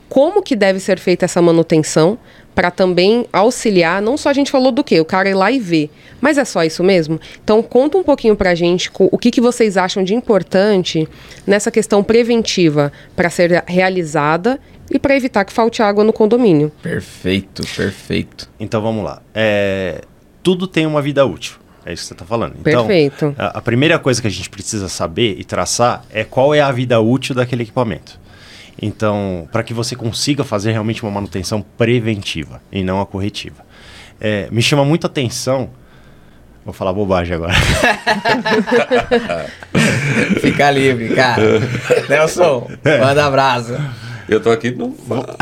[0.08, 2.18] Como que deve ser feita essa manutenção
[2.58, 5.60] para também auxiliar, não só a gente falou do que, o cara ir lá e
[5.60, 5.88] ver,
[6.20, 7.20] mas é só isso mesmo?
[7.44, 11.08] Então conta um pouquinho para a gente o que, que vocês acham de importante
[11.46, 14.58] nessa questão preventiva para ser realizada
[14.90, 16.72] e para evitar que falte água no condomínio.
[16.82, 18.50] Perfeito, perfeito.
[18.58, 19.22] Então vamos lá.
[19.32, 20.00] É,
[20.42, 21.58] tudo tem uma vida útil.
[21.86, 22.56] É isso que você está falando.
[22.60, 23.36] Então, Perfeito.
[23.38, 26.72] A, a, primeira coisa que a gente precisa saber e traçar é qual é a
[26.72, 28.18] vida útil daquele equipamento.
[28.80, 33.66] Então, para que você consiga fazer realmente uma manutenção preventiva e não a corretiva.
[34.20, 35.70] É, me chama muita atenção.
[36.64, 37.54] Vou falar bobagem agora.
[40.40, 41.42] Fica livre, cara.
[42.08, 43.76] Nelson, manda abraço.
[44.28, 45.34] Eu tô aqui, não fala.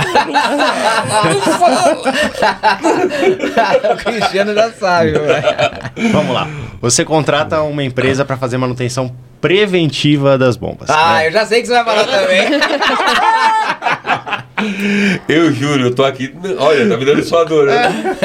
[3.92, 6.12] o Cristiano já sabe, velho.
[6.12, 6.46] Vamos lá.
[6.80, 9.12] Você contrata uma empresa para fazer manutenção
[9.46, 10.90] preventiva das bombas.
[10.90, 11.28] Ah, né?
[11.28, 12.40] eu já sei que você vai falar também.
[15.28, 16.34] Eu juro, eu tô aqui.
[16.58, 17.66] Olha, tá me dando só dor.
[17.66, 18.16] Né?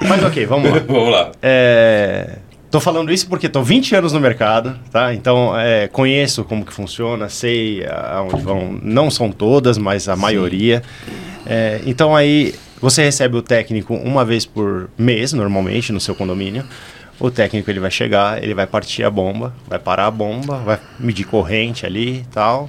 [0.08, 0.78] Mas ok, vamos lá.
[0.78, 1.30] Vamos lá.
[1.42, 2.38] É,
[2.70, 5.12] tô falando isso porque tô 20 anos no mercado, tá?
[5.12, 8.78] Então é, conheço como que funciona, sei aonde vão.
[8.82, 10.82] Não são todas, mas a maioria.
[11.46, 16.64] É, então aí você recebe o técnico uma vez por mês, normalmente, no seu condomínio.
[17.24, 20.78] O técnico ele vai chegar, ele vai partir a bomba, vai parar a bomba, vai
[21.00, 22.68] medir corrente ali e tal.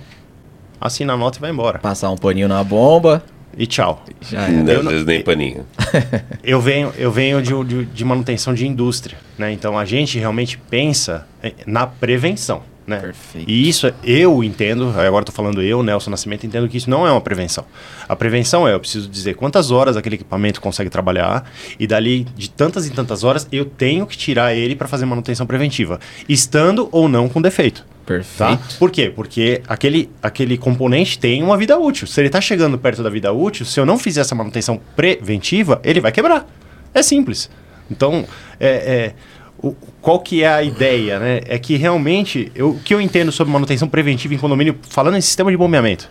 [0.80, 1.80] Assina a nota e vai embora.
[1.80, 3.22] Passar um paninho na bomba.
[3.58, 4.02] E tchau.
[4.22, 4.82] Já Às era.
[4.84, 5.66] não- vezes nem paninho.
[6.42, 9.52] Eu venho, eu venho de, de, de manutenção de indústria, né?
[9.52, 13.00] Então a gente realmente pensa eh, na prevenção, né?
[13.00, 13.50] Perfeito.
[13.50, 17.12] E isso eu entendo, agora estou falando eu, Nelson Nascimento, entendo que isso não é
[17.12, 17.66] uma prevenção.
[18.08, 22.50] A prevenção é, eu preciso dizer quantas horas aquele equipamento consegue trabalhar e dali de
[22.50, 27.10] tantas e tantas horas eu tenho que tirar ele para fazer manutenção preventiva, estando ou
[27.10, 27.86] não com defeito.
[28.06, 28.06] Tá?
[28.06, 28.78] Perfeito.
[28.78, 29.12] Por quê?
[29.14, 32.06] Porque aquele, aquele componente tem uma vida útil.
[32.06, 35.82] Se ele está chegando perto da vida útil, se eu não fizer essa manutenção preventiva,
[35.84, 36.48] ele vai quebrar.
[36.94, 37.50] É simples.
[37.90, 38.26] Então,
[38.60, 39.14] é, é,
[39.58, 41.20] o- qual que é a ideia?
[41.20, 41.42] Né?
[41.48, 45.22] É que realmente, eu- o que eu entendo sobre manutenção preventiva em condomínio, falando em
[45.22, 46.10] sistema de bombeamento,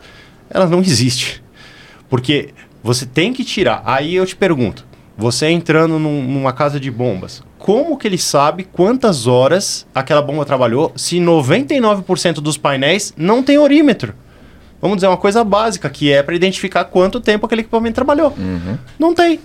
[0.50, 1.42] ela não existe.
[2.08, 2.50] Porque
[2.82, 3.82] você tem que tirar.
[3.84, 4.84] Aí eu te pergunto,
[5.16, 10.44] você entrando num- numa casa de bombas, como que ele sabe quantas horas aquela bomba
[10.44, 14.14] trabalhou se 99% dos painéis não tem orímetro?
[14.82, 18.34] Vamos dizer uma coisa básica, que é para identificar quanto tempo aquele equipamento trabalhou.
[18.98, 19.40] Não tem.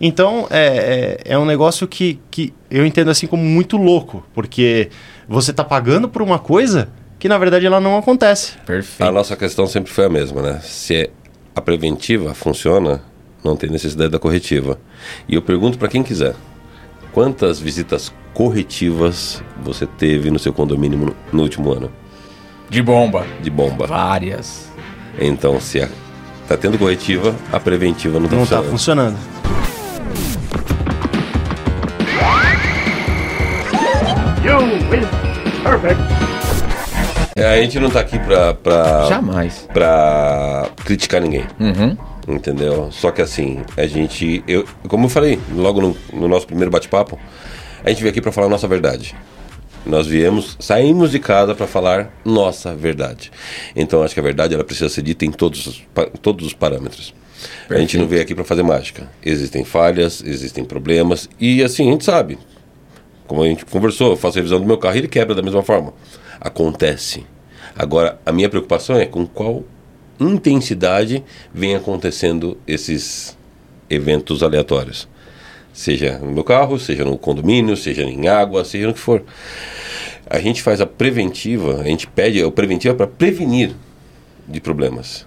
[0.00, 4.90] Então, é, é, é um negócio que, que eu entendo assim como muito louco, porque
[5.28, 8.54] você está pagando por uma coisa que na verdade ela não acontece.
[8.62, 9.12] A Perfeito.
[9.12, 10.60] nossa questão sempre foi a mesma, né?
[10.62, 11.08] Se
[11.54, 13.00] a preventiva funciona,
[13.42, 14.78] não tem necessidade da corretiva.
[15.28, 16.34] E eu pergunto para quem quiser:
[17.12, 21.90] quantas visitas corretivas você teve no seu condomínio no, no último ano
[22.68, 23.24] De bomba.
[23.40, 23.86] de bomba?
[23.86, 24.68] Várias.
[25.18, 25.88] Então, se a,
[26.48, 29.16] tá tendo corretiva, a preventiva não tá Não está funcionando.
[35.02, 36.34] Funcionando.
[37.36, 39.68] É, a gente não tá aqui pra, pra, Jamais.
[39.72, 41.44] pra criticar ninguém.
[41.58, 41.96] Uhum.
[42.28, 42.90] Entendeu?
[42.92, 44.42] Só que assim, a gente.
[44.46, 47.18] Eu, como eu falei logo no, no nosso primeiro bate-papo,
[47.84, 49.14] a gente veio aqui pra falar a nossa verdade.
[49.84, 53.30] Nós viemos, saímos de casa para falar nossa verdade.
[53.76, 55.82] Então acho que a verdade ela precisa ser dita em todos os,
[56.22, 57.12] todos os parâmetros.
[57.68, 59.10] A gente não veio aqui para fazer mágica.
[59.22, 62.38] Existem falhas, existem problemas e assim a gente sabe.
[63.26, 65.62] Como a gente conversou, eu faço revisão do meu carro e ele quebra da mesma
[65.62, 65.94] forma.
[66.40, 67.24] Acontece.
[67.76, 69.64] Agora, a minha preocupação é com qual
[70.20, 73.36] intensidade vem acontecendo esses
[73.88, 75.08] eventos aleatórios.
[75.72, 79.24] Seja no meu carro, seja no condomínio, seja em água, seja no que for.
[80.28, 83.74] A gente faz a preventiva, a gente pede o preventivo para prevenir
[84.46, 85.26] de problemas.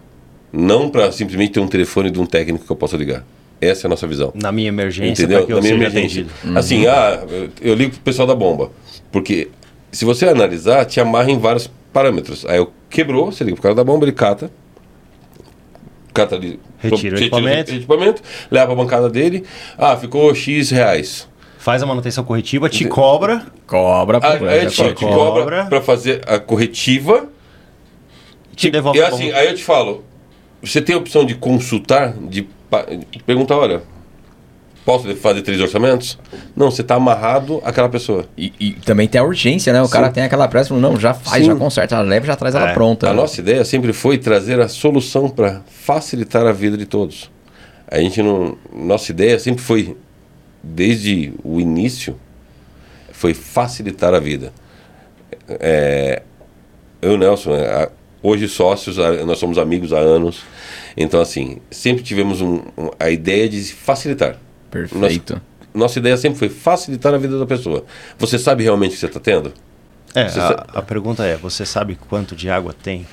[0.52, 3.26] Não para simplesmente ter um telefone de um técnico que eu possa ligar.
[3.60, 4.32] Essa é a nossa visão.
[4.36, 5.40] Na minha emergência, Entendeu?
[5.40, 6.26] para que eu Na minha seja emergência.
[6.42, 6.60] atendido.
[6.60, 7.24] Assim, ah,
[7.62, 8.72] eu- ligo pro pessoal da bomba.
[9.12, 9.50] Porque
[9.92, 12.46] se você analisar, te amarra em vários parâmetros.
[12.46, 14.52] Aí eu quebrou, você liga pro cara da bomba, ele cata.
[16.14, 16.60] Cata ali.
[16.80, 17.74] Retira o equipamento.
[17.74, 19.44] equipamento, leva pra bancada dele.
[19.78, 21.28] Ah, ficou X reais.
[21.58, 23.46] Faz a manutenção corretiva, te cobra.
[23.66, 24.20] Cobra.
[24.22, 25.66] Aí, pô, aí já eu te, falo, te cobra cobra.
[25.66, 27.28] pra fazer a corretiva.
[28.56, 30.04] Te devolve e a assim, aí eu te falo,
[30.64, 32.48] você tem a opção de consultar, de,
[33.26, 33.82] perguntar, olha,
[34.86, 36.18] posso fazer três orçamentos?
[36.56, 38.26] Não, você está amarrado àquela pessoa.
[38.38, 39.82] E, e também tem a urgência, né?
[39.82, 41.52] O cara tem aquela pressa, não, já faz, Sim.
[41.52, 42.74] já conserta, já leva, já traz ela É.
[42.74, 43.10] pronta.
[43.10, 47.30] A nossa ideia sempre foi trazer a solução para facilitar a vida de todos.
[47.90, 49.96] A gente não, nossa ideia sempre foi,
[50.62, 52.18] desde o início,
[53.12, 54.52] foi facilitar a vida.
[55.48, 56.22] É,
[57.02, 57.90] eu e o Nelson, é,
[58.22, 60.42] hoje sócios, nós somos amigos há anos.
[60.98, 64.36] Então, assim, sempre tivemos um- um- a ideia de facilitar.
[64.72, 65.34] Perfeito.
[65.34, 65.42] Nossa,
[65.74, 67.86] nossa ideia sempre foi facilitar a vida da pessoa.
[68.18, 69.54] Você sabe realmente o que você está tendo?
[70.16, 73.06] É, a, sa- a pergunta é: você sabe quanto de água tem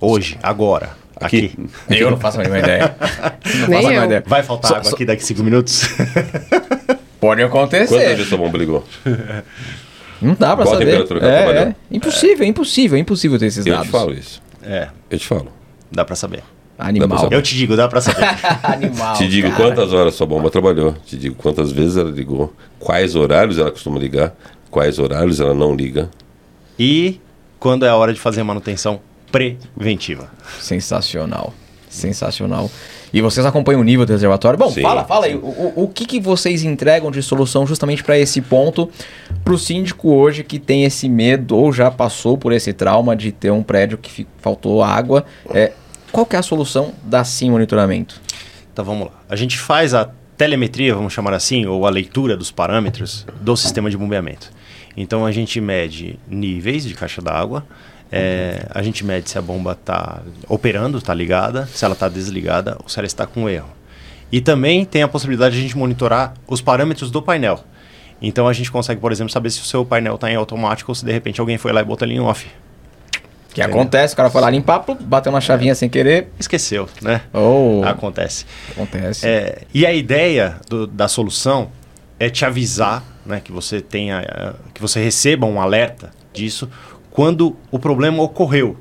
[0.00, 1.52] hoje, agora, aqui?
[1.52, 1.68] Aqui.
[2.00, 2.96] Eu não faço a mínima ideia.
[3.60, 4.04] Não Nem faço a eu.
[4.04, 4.24] ideia.
[4.26, 5.82] Vai faltar Só- água só- aqui daqui cinco minutos?
[7.20, 8.08] Pode Quantas acontecer.
[8.16, 8.84] vezes sua bomba ligou?
[10.20, 10.84] Não dá pra Qual a saber.
[10.86, 11.68] temperatura que ela É, trabalhou?
[11.70, 11.74] é.
[11.90, 13.86] Impossível, é impossível, é impossível ter esses Eu dados.
[13.88, 14.42] te falo isso.
[14.62, 15.52] é, Eu te falo.
[15.92, 16.42] dá pra saber.
[16.78, 17.28] Animal.
[17.30, 18.26] Eu te digo, dá pra saber.
[18.62, 19.16] Animal.
[19.16, 19.62] te digo cara.
[19.62, 20.94] quantas horas sua bomba trabalhou.
[21.06, 22.52] Te digo quantas vezes ela ligou.
[22.78, 24.34] Quais horários ela costuma ligar.
[24.70, 26.10] Quais horários ela não liga.
[26.78, 27.20] e
[27.58, 29.00] quando é a hora de fazer a manutenção
[29.32, 30.28] preventiva.
[30.60, 31.54] Sensacional.
[31.88, 32.70] Sensacional.
[33.12, 34.58] E vocês acompanham o nível do reservatório?
[34.58, 35.34] Bom, Sim, fala, fala aí.
[35.34, 38.90] O, o- o que, que vocês entregam de solução justamente para esse ponto,
[39.42, 43.32] para o síndico hoje que tem esse medo ou já passou por esse trauma de
[43.32, 45.24] ter um prédio que fi- faltou água?
[45.54, 45.72] É,
[46.12, 48.20] qual que é a solução da Sim Monitoramento?
[48.72, 49.12] Então vamos lá.
[49.28, 53.90] A gente faz a telemetria, vamos chamar assim, ou a leitura dos parâmetros do sistema
[53.90, 54.50] de bombeamento.
[54.96, 57.66] Então a gente mede níveis de caixa d'água,
[58.10, 62.76] é, a gente mede se a bomba está operando, está ligada, se ela está desligada
[62.82, 63.68] ou se ela está com erro.
[64.30, 67.64] E também tem a possibilidade de a gente monitorar os parâmetros do painel.
[68.20, 70.94] Então a gente consegue, por exemplo, saber se o seu painel está em automático ou
[70.94, 72.46] se de repente alguém foi lá e botou ele em off.
[73.56, 76.28] Que acontece, o cara foi lá limpar, bateu uma chavinha sem querer.
[76.38, 77.22] Esqueceu, né?
[77.32, 78.44] Ou Acontece.
[78.70, 79.26] acontece.
[79.26, 81.70] É, e a ideia do- da solução
[82.20, 86.68] é te avisar, né, que você tenha, eh, que você receba um alerta disso
[87.10, 88.76] quando o problema ocorreu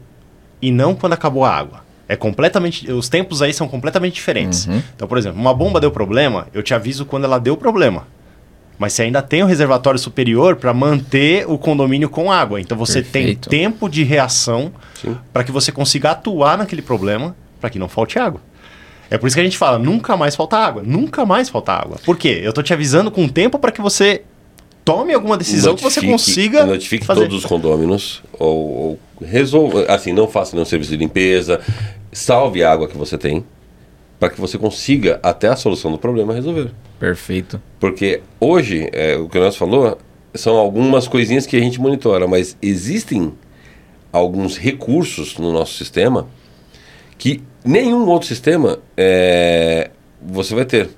[0.61, 1.79] e não quando acabou a água.
[2.09, 4.67] É completamente, os tempos aí são completamente diferentes.
[4.67, 4.81] Uhum.
[4.93, 8.07] Então, por exemplo, uma bomba deu problema, eu te aviso quando ela deu problema.
[8.77, 12.59] Mas você ainda tem o reservatório superior para manter o condomínio com água.
[12.59, 13.49] Então você Perfeito.
[13.49, 14.71] tem tempo de reação
[15.31, 18.41] para que você consiga atuar naquele problema para que não falte água.
[19.09, 21.97] É por isso que a gente fala, nunca mais falta água, nunca mais falta água.
[22.03, 22.41] Por quê?
[22.43, 24.23] Eu tô te avisando com tempo para que você
[24.83, 27.21] tome alguma decisão que você Notifique- consiga Notifique fazer.
[27.21, 31.61] todos os condôminos ou, ou resolva, assim, não faça nenhum serviço de limpeza,
[32.11, 33.43] salve a água que você tem
[34.19, 36.71] para que você consiga até a solução do problema resolver.
[36.99, 37.62] Perfeito.
[37.80, 39.97] Porque hoje, é, o que nós falou,
[40.34, 43.34] são algumas coisinhas que a gente monitora, mas existem
[44.12, 46.28] alguns recursos no nosso sistema
[47.17, 50.89] que nenhum outro sistema é, você vai ter.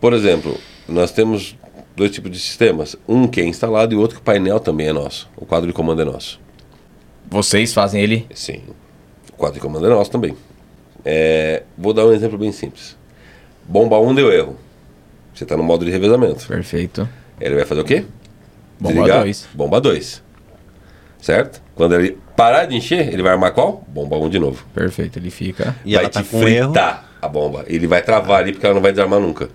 [0.00, 1.56] Por exemplo, nós temos
[1.96, 2.96] dois tipos de sistemas.
[3.08, 5.28] Um que é instalado e outro que o painel também é nosso.
[5.36, 6.40] O quadro de comando é nosso.
[7.30, 8.26] Vocês fazem ele.
[8.34, 8.62] Sim.
[9.32, 10.36] O quadro de comando é nosso também.
[11.04, 12.96] É, vou dar um exemplo bem simples.
[13.68, 14.56] Bomba 1 deu erro.
[15.34, 16.46] Você está no modo de revezamento.
[16.46, 17.08] Perfeito.
[17.40, 18.04] Ele vai fazer o quê?
[18.78, 19.20] Bomba Desligar?
[19.22, 19.48] 2.
[19.54, 20.22] Bomba 2.
[21.20, 21.62] Certo?
[21.74, 23.84] Quando ele parar de encher, ele vai armar qual?
[23.88, 24.64] Bomba 1 de novo.
[24.74, 25.74] Perfeito, ele fica.
[25.84, 26.72] E vai ela tá te com erro.
[26.72, 27.64] fritar a bomba.
[27.66, 29.48] Ele vai travar ali porque ela não vai desarmar nunca.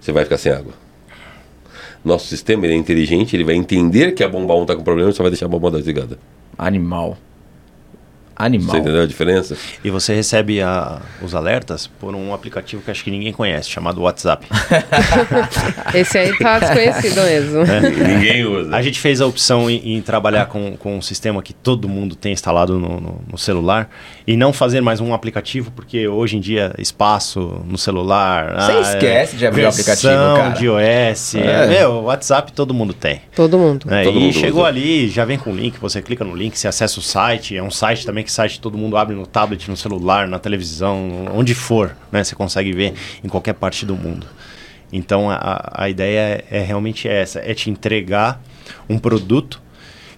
[0.00, 0.72] Você vai ficar sem água.
[2.04, 5.10] Nosso sistema ele é inteligente, ele vai entender que a bomba 1 está com problema
[5.10, 6.18] e só vai deixar a bomba 2 ligada.
[6.56, 7.18] Animal.
[8.44, 8.70] Animal.
[8.70, 9.56] Você entendeu a diferença?
[9.84, 14.00] E você recebe a- os alertas por um aplicativo que acho que ninguém conhece, chamado
[14.02, 14.46] WhatsApp.
[15.94, 17.60] Esse aí tá desconhecido mesmo.
[18.06, 18.74] Ninguém usa.
[18.76, 22.14] A gente fez a opção em, em trabalhar com, com um sistema que todo mundo
[22.14, 23.90] tem instalado no, no- no celular
[24.26, 28.54] e não fazer mais um aplicativo, porque hoje em dia espaço no celular.
[28.60, 30.48] Você esquece de abrir o aplicativo, cara.
[30.50, 31.34] de iOS.
[31.36, 31.66] É.
[31.66, 33.20] Meu, o WhatsApp todo mundo tem.
[33.34, 33.86] Todo mundo.
[33.86, 34.04] né?
[34.04, 34.68] Todo e mundo chegou usa.
[34.68, 37.56] ali, já vem com o link, você clica no link, você acessa o site.
[37.56, 41.26] É um site também que site todo mundo abre no tablet, no celular, na televisão,
[41.34, 42.24] onde for, né?
[42.24, 44.26] Você consegue ver em qualquer parte do mundo.
[44.92, 48.42] Então a, a ideia é, é realmente essa, é te entregar
[48.88, 49.60] um produto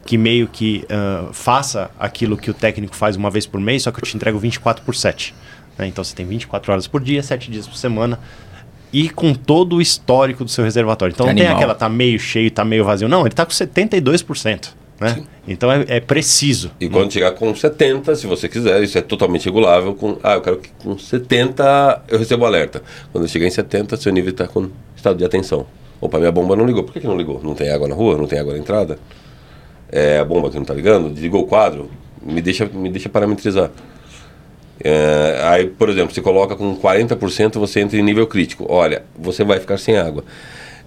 [0.05, 3.91] que meio que ah, faça aquilo que o técnico faz uma vez por mês, só
[3.91, 5.35] que eu te entrego 24 por 7.
[5.79, 5.87] né?
[5.87, 8.19] Então você tem 24 horas por dia, 7 dias por semana.
[8.93, 11.15] E com todo o histórico do seu reservatório.
[11.15, 11.57] Então não tem Animal.
[11.57, 13.09] aquela tá meio cheio, tá meio vazio.
[13.09, 14.69] Não, ele tá com 72%.
[15.03, 15.25] Né?
[15.49, 16.71] Então é, é preciso.
[16.81, 19.95] E quando chegar com 70, se você quiser, isso é totalmente regulável.
[19.95, 22.83] Com, ah, eu quero que com 70 eu recebo alerta.
[23.11, 25.67] Quando chegar em 70, seu nível está com estado de atenção.
[26.01, 26.85] Opa, minha bomba não ligou.
[26.85, 27.41] Por que, que não ligou?
[27.43, 28.17] Não tem água na rua?
[28.17, 28.99] Não tem água na entrada?
[29.91, 31.11] É a bomba que não está ligando?
[31.11, 31.91] Desligou o quadro?
[32.23, 33.71] Me deixa, me deixa parametrizar.
[34.85, 38.67] É, aí, por exemplo, você coloca com 40%, você entra em nível crítico.
[38.69, 40.25] Olha, você vai ficar sem água.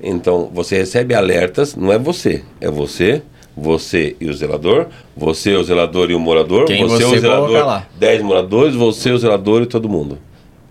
[0.02, 3.22] Então, você recebe alertas, não é você, é você,
[3.56, 7.48] você e o zelador, você, o zelador e o morador, Quem você, você o zelador,
[7.48, 7.88] colocar lá.
[7.98, 10.18] 10 moradores, você, o zelador e todo mundo.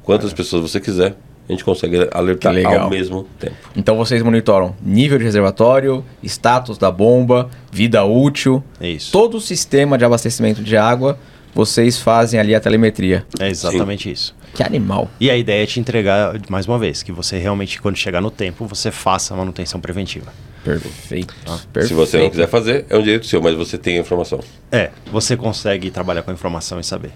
[0.03, 1.17] Quantas pessoas você quiser,
[1.49, 3.55] a gente consegue alertar ao mesmo tempo.
[3.77, 9.13] Então vocês monitoram nível de reservatório, status da bomba, vida útil, É isso.
[9.13, 11.19] todo o sistema de abastecimento de água,
[11.55, 13.25] vocês fazem ali a telemetria.
[13.39, 14.35] É exatamente isso.
[14.55, 15.09] Que animal.
[15.21, 18.31] E a ideia é te entregar, mais uma vez, que você realmente, quando chegar no
[18.31, 20.33] tempo, você faça a manutenção preventiva.
[20.65, 21.35] Perfeito.
[21.83, 24.41] Se você não quiser fazer, é um direito seu, mas você tem a informação.
[24.73, 27.13] É, você consegue trabalhar com a informação e saber.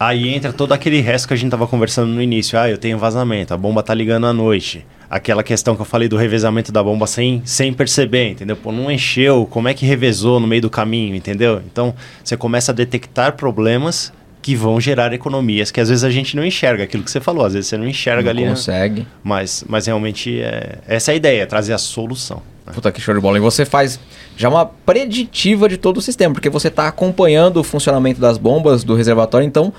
[0.00, 2.58] Aí entra todo aquele resto que a gente tava conversando no início.
[2.58, 4.86] Ah, eu tenho vazamento, a bomba tá ligando à noite.
[5.10, 8.56] Aquela questão que eu falei do revezamento da bomba sem, sem perceber, entendeu?
[8.56, 11.62] Pô, não encheu, como é que revezou no meio do caminho, entendeu?
[11.70, 14.12] Então, você começa a detectar problemas
[14.48, 17.44] que vão gerar economias, que às vezes a gente não enxerga aquilo que você falou,
[17.44, 18.48] às vezes você não enxerga Não ali, né?
[18.48, 19.06] consegue.
[19.22, 22.40] mas, mas realmente é, essa é a ideia, é trazer a solução.
[22.72, 23.36] Puta que show de bola.
[23.36, 24.00] E você faz
[24.38, 28.82] já uma preditiva de todo o sistema, porque você está acompanhando o funcionamento das bombas
[28.84, 29.70] do reservatório, então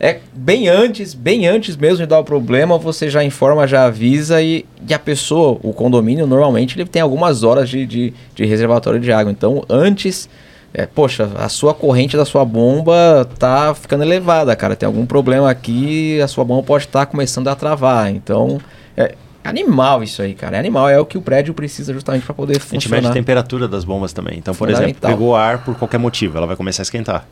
[0.00, 4.42] é bem antes, bem antes mesmo de dar o problema, você já informa, já avisa
[4.42, 8.98] e, e a pessoa, o condomínio, normalmente ele tem algumas horas de, de, de reservatório
[8.98, 9.30] de água.
[9.30, 10.28] Então, antes,
[10.74, 14.74] é, poxa, a sua corrente da sua bomba tá ficando elevada, cara.
[14.74, 18.10] Tem algum problema aqui, a sua bomba pode estar tá começando a travar.
[18.10, 18.58] Então,
[18.96, 20.56] é animal isso aí, cara.
[20.56, 22.76] É animal, é o que o prédio precisa justamente para poder funcionar.
[22.76, 24.38] A gente mede a temperatura das bombas também.
[24.38, 27.26] Então, por exemplo, pegou ar por qualquer motivo, ela vai começar a esquentar.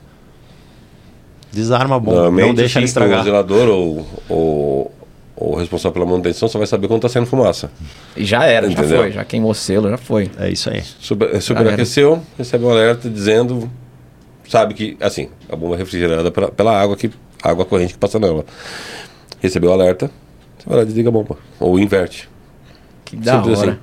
[1.50, 3.20] Desarma a bomba, não deixa ela estragar.
[3.20, 4.99] O zelador ou, ou, ou
[5.40, 7.70] o responsável pela manutenção só vai saber quando está saindo fumaça.
[8.14, 8.90] E já era, Entendeu?
[8.90, 10.30] já foi, já queimou selo, já foi.
[10.38, 10.82] É isso aí.
[10.82, 13.70] Super, superaqueceu, recebe um alerta dizendo,
[14.46, 17.10] sabe que, assim, a bomba é refrigerada pela, pela água, que,
[17.42, 18.44] água corrente que passa nela.
[19.40, 20.10] Recebeu o alerta,
[20.58, 21.38] você vai lá e desliga a bomba.
[21.58, 22.28] Ou inverte.
[23.06, 23.70] Que da Simples hora.
[23.72, 23.80] Assim.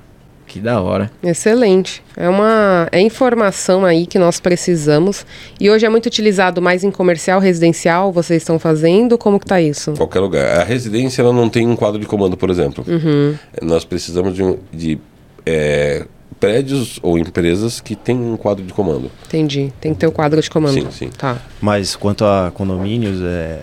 [0.48, 1.10] Que da hora.
[1.22, 2.02] Excelente.
[2.16, 5.26] É uma é informação aí que nós precisamos.
[5.60, 9.18] E hoje é muito utilizado mais em comercial, residencial, vocês estão fazendo?
[9.18, 9.92] Como que tá isso?
[9.92, 10.60] Qualquer lugar.
[10.60, 12.82] A residência ela não tem um quadro de comando, por exemplo.
[12.88, 13.36] Uhum.
[13.60, 14.98] Nós precisamos de, um, de
[15.44, 16.06] é,
[16.40, 19.10] prédios ou empresas que têm um quadro de comando.
[19.26, 19.70] Entendi.
[19.78, 20.72] Tem que ter o um quadro de comando.
[20.72, 21.10] Sim, sim.
[21.10, 21.42] Tá.
[21.60, 23.60] Mas quanto a condomínios, é...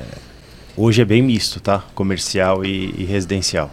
[0.77, 1.83] hoje é bem misto, tá?
[1.95, 3.71] Comercial e, e residencial.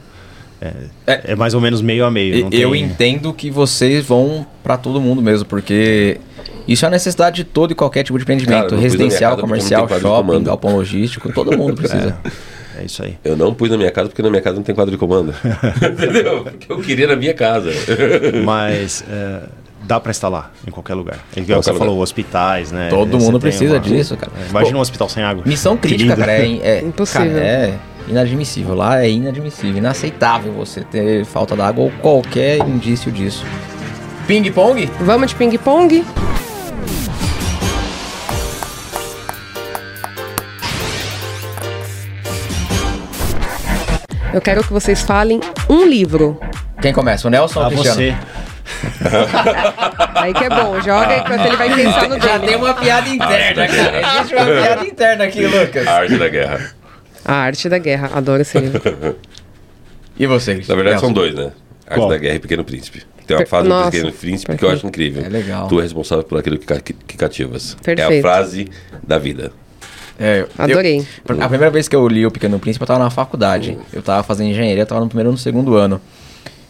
[1.07, 2.49] É, é, mais ou menos meio a meio.
[2.53, 2.83] eu tem...
[2.83, 6.21] entendo que vocês vão para todo mundo mesmo, porque
[6.69, 8.71] isso é a necessidade de todo e qualquer tipo de empreendimento.
[8.71, 12.17] Cara, Residencial, comercial, shopping, galpão logístico, todo mundo precisa.
[12.77, 12.83] É.
[12.83, 12.85] é.
[12.85, 13.19] isso aí.
[13.25, 15.35] Eu não pus na minha casa porque na minha casa não tem quadro de comando.
[15.83, 16.45] Entendeu?
[16.45, 17.71] Porque eu queria na minha casa.
[18.45, 19.41] Mas é,
[19.85, 21.19] dá para instalar em qualquer lugar.
[21.37, 21.87] É igual você lugar.
[21.87, 22.89] falou, hospitais, né?
[22.89, 23.81] Todo mundo precisa uma...
[23.81, 24.33] disso, cara.
[24.49, 25.43] Imagina Pô, um hospital sem água.
[25.47, 26.33] Missão crítica, cara.
[26.33, 27.33] É, é impossível.
[27.33, 28.75] Cara, é, inadmissível.
[28.75, 33.45] Lá é inadmissível, inaceitável você ter falta d'água ou qualquer indício disso.
[34.27, 34.89] Ping-pong?
[35.01, 36.05] Vamos de ping-pong?
[44.33, 46.41] Eu quero que vocês falem um livro.
[46.81, 47.29] Quem começa?
[47.29, 47.97] O Nelson ou o Cristiano?
[47.97, 48.32] você.
[50.15, 52.27] aí que é bom, joga enquanto ele vai pensar no dele.
[52.27, 54.01] Já tem uma piada interna, cara.
[54.01, 55.87] Existe uma piada interna aqui, Lucas.
[55.87, 56.83] A arte da guerra.
[57.25, 58.11] A Arte da Guerra.
[58.15, 58.83] Adoro esse livro.
[60.19, 61.53] e você, Na verdade, são dois, né?
[61.87, 62.09] Arte Qual?
[62.09, 63.03] da Guerra e Pequeno Príncipe.
[63.27, 64.59] Tem uma fase Nossa, do Pequeno Príncipe perfeito.
[64.59, 65.25] que eu acho incrível.
[65.25, 65.69] É legal.
[65.69, 67.77] Tu é responsável por aquilo que, que, que cativas.
[67.83, 68.13] Perfeito.
[68.13, 68.69] É a frase
[69.03, 69.53] da vida.
[70.19, 71.07] É, Adorei.
[71.29, 73.79] Eu, a primeira vez que eu li O Pequeno Príncipe, eu tava na faculdade.
[73.93, 76.01] Eu tava fazendo engenharia, eu tava no primeiro ou no segundo ano.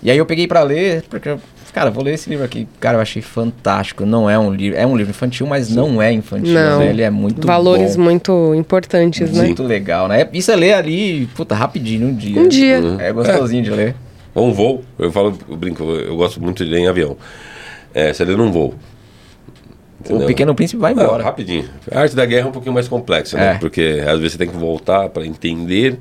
[0.02, 1.36] E aí eu peguei para ler, porque
[1.72, 2.68] Cara, vou ler esse livro aqui.
[2.78, 4.04] Cara, eu achei fantástico.
[4.04, 4.78] Não é um livro.
[4.78, 5.74] É um livro infantil, mas Sim.
[5.74, 6.52] não é infantil.
[6.52, 6.80] Não.
[6.80, 6.90] Né?
[6.90, 8.02] Ele é muito Valores bom.
[8.02, 9.46] muito importantes, muito né?
[9.46, 10.28] Muito legal, né?
[10.34, 12.40] Isso é ler ali, puta, rapidinho, um dia.
[12.40, 12.78] Um dia.
[12.78, 13.00] Uhum.
[13.00, 13.64] É gostosinho é.
[13.64, 13.96] de ler.
[14.36, 14.82] Um voo.
[14.98, 17.16] Eu falo, eu brinco, eu gosto muito de ler em avião.
[17.94, 18.74] É, você lê num voo.
[20.00, 20.24] Entendeu?
[20.24, 21.18] O Pequeno Príncipe vai embora.
[21.18, 21.64] Não, rapidinho.
[21.90, 23.52] A arte da guerra é um pouquinho mais complexa, né?
[23.52, 23.58] É.
[23.58, 25.98] Porque às vezes você tem que voltar para entender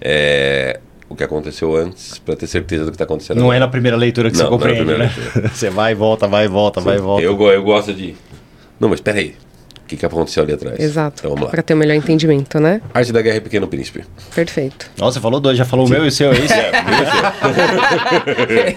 [0.00, 0.78] é,
[1.10, 3.38] o que aconteceu antes para ter certeza do que está acontecendo.
[3.38, 3.56] Não agora.
[3.56, 5.10] é na primeira leitura que não, você compreende, não é né?
[5.52, 6.86] você vai e volta, vai e volta, Sim.
[6.86, 7.24] vai e volta.
[7.24, 8.14] Eu, eu gosto de...
[8.78, 9.34] Não, mas espera aí.
[9.82, 10.78] O que, que aconteceu ali atrás?
[10.78, 11.26] Exato.
[11.26, 12.80] Então, para ter o um melhor entendimento, né?
[12.94, 14.04] Arte da Guerra e Pequeno Príncipe.
[14.32, 14.88] Perfeito.
[14.96, 15.94] Nossa, você falou dois, já falou Sim.
[15.94, 16.54] o meu e o seu, é isso?
[16.54, 16.70] É,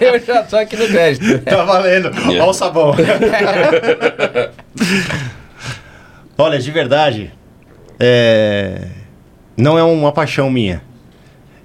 [0.16, 1.38] eu já tô aqui no crédito.
[1.46, 2.08] tá valendo.
[2.08, 2.42] Yeah.
[2.42, 2.96] Olha o sabão.
[6.36, 7.32] Olha, de verdade,
[8.00, 8.88] é...
[9.56, 10.82] não é uma paixão minha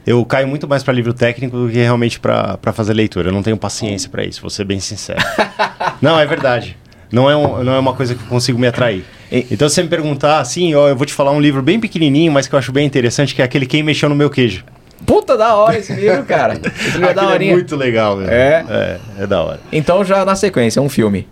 [0.05, 3.29] eu caio muito mais para livro técnico do que realmente para fazer leitura.
[3.29, 5.19] Eu não tenho paciência para isso, vou ser bem sincero.
[6.01, 6.77] não, é verdade.
[7.11, 9.03] Não é, um, não é uma coisa que eu consigo me atrair.
[9.31, 12.31] Então, se você me perguntar, assim, ó, eu vou te falar um livro bem pequenininho,
[12.31, 14.63] mas que eu acho bem interessante, que é aquele Quem Mexeu no Meu Queijo.
[15.05, 16.53] Puta, da hora esse livro, cara.
[16.59, 18.29] Esse livro é da É muito legal, velho.
[18.29, 18.65] É?
[18.69, 18.99] é?
[19.23, 19.59] É da hora.
[19.71, 21.27] Então, já na sequência, um filme.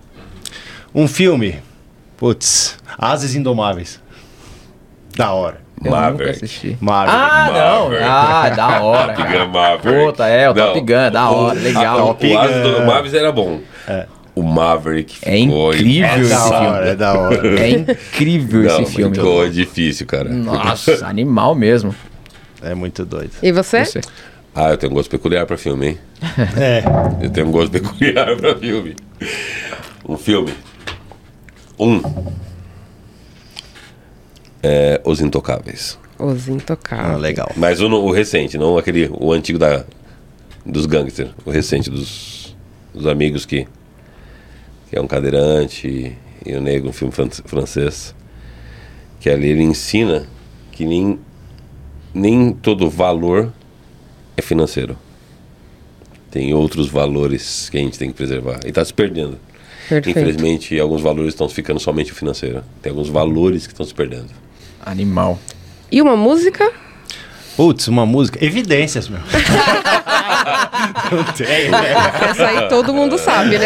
[0.96, 1.60] Um filme?
[2.16, 4.02] Putz, Ases Indomáveis.
[5.16, 5.67] Da hora.
[5.84, 6.20] Eu Maverick.
[6.24, 6.78] nunca assisti.
[6.82, 7.18] Maverick.
[7.22, 7.90] Ah, não.
[8.04, 9.14] Ah, da hora.
[9.14, 10.06] Top Gun Maverick.
[10.06, 12.10] Puta, é, o não, Top Gun, da hora, legal.
[12.10, 12.80] o Gun.
[12.80, 13.60] do Maverick era bom.
[13.88, 14.06] É.
[14.36, 16.90] O Maverick é incrível é esse hora, filme.
[16.90, 17.60] É da hora.
[17.60, 19.16] É incrível não, esse filme.
[19.16, 20.30] Ficou difícil, cara.
[20.30, 21.94] Nossa, animal mesmo.
[22.62, 23.32] É muito doido.
[23.42, 23.84] E você?
[23.86, 24.02] você?
[24.54, 25.98] Ah, eu tenho um gosto peculiar pra filme, hein?
[26.60, 26.84] É.
[27.24, 28.96] Eu tenho um gosto peculiar pra filme.
[30.08, 30.54] Um filme.
[31.80, 32.02] Um
[34.68, 35.98] é, Os Intocáveis.
[36.20, 37.16] Os Intocáveis.
[37.16, 37.52] Ah, legal.
[37.56, 39.86] Mas o, o, recente, não aquele, o antigo da,
[40.66, 41.32] dos gangsters.
[41.46, 42.56] O recente dos,
[42.94, 43.66] dos amigos que,
[44.90, 47.14] que é um cadeirante e, e o negro, um filme
[47.46, 48.14] francês.
[49.22, 50.28] Que ali ele ensina
[50.72, 51.18] que nem,
[52.14, 53.54] nem todo valor
[54.36, 54.98] é financeiro.
[56.30, 58.60] Tem outros valores que a gente tem que preservar.
[58.66, 59.40] E está se perdendo.
[59.88, 60.10] Perfeito.
[60.10, 62.62] Infelizmente, alguns valores estão ficando somente o financeiro.
[62.82, 64.47] Tem alguns valores que estão se perdendo.
[64.92, 65.38] Animal.
[65.92, 66.70] E uma música?
[67.56, 68.44] Putz, uma música.
[68.44, 69.20] Evidências, meu.
[71.12, 71.94] Não tem, né?
[72.30, 73.66] Essa aí todo mundo sabe, né?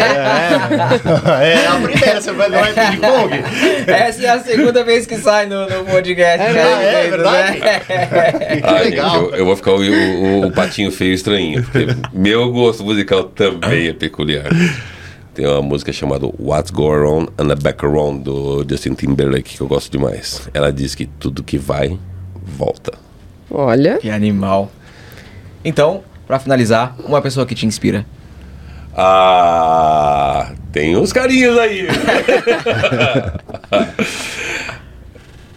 [1.42, 3.44] É, é a primeira, você vai dar um Ping Pong.
[3.86, 6.46] Essa é a segunda vez que sai no, no podcast.
[6.46, 7.04] É, né?
[7.06, 7.60] é verdade?
[7.60, 9.16] Que Ah, legal.
[9.16, 11.62] eu, eu vou ficar o, o- o patinho feio estranhinho.
[11.62, 14.46] Porque meu gosto musical também é peculiar.
[15.34, 19.66] Tem uma música chamada What's Going On and the Background do Justin Timberlake que eu
[19.66, 20.48] gosto demais.
[20.52, 21.98] Ela diz que tudo que vai,
[22.34, 22.92] volta.
[23.50, 23.98] Olha.
[23.98, 24.70] Que animal.
[25.64, 28.04] Então, pra finalizar, uma pessoa que te inspira.
[28.94, 31.86] Ah, tem uns carinhos aí.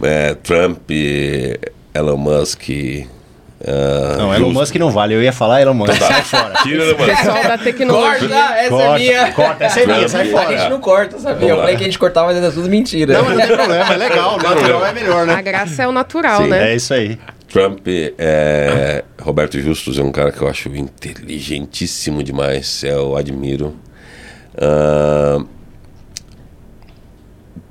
[0.02, 0.90] é, Trump,
[1.92, 2.70] Elon Musk.
[3.66, 4.60] Ah, Não, Elon Justo.
[4.60, 5.14] Musk não vale.
[5.14, 5.92] Eu ia falar Elon Musk.
[5.94, 6.54] Sai fora.
[6.62, 7.16] Tira Elon Musk.
[7.16, 8.28] Pessoal da tecnologia.
[8.28, 9.32] Corta, essa é Corta, minha.
[9.32, 9.64] corta.
[9.64, 10.68] Essa é minha, sai A gente fora.
[10.70, 11.48] não corta, sabia?
[11.48, 13.14] Eu falei que a gente cortava, mas é tudo mentira.
[13.14, 13.94] Não, mas não tem problema.
[13.94, 14.36] É legal.
[14.38, 15.42] Natural é melhor, A né?
[15.42, 16.72] graça é o natural, Sim, né?
[16.72, 17.18] É isso aí.
[17.48, 17.86] Trump,
[18.18, 23.74] é, Roberto Justus é um cara que eu acho inteligentíssimo demais, eu admiro.
[24.58, 25.42] Ah,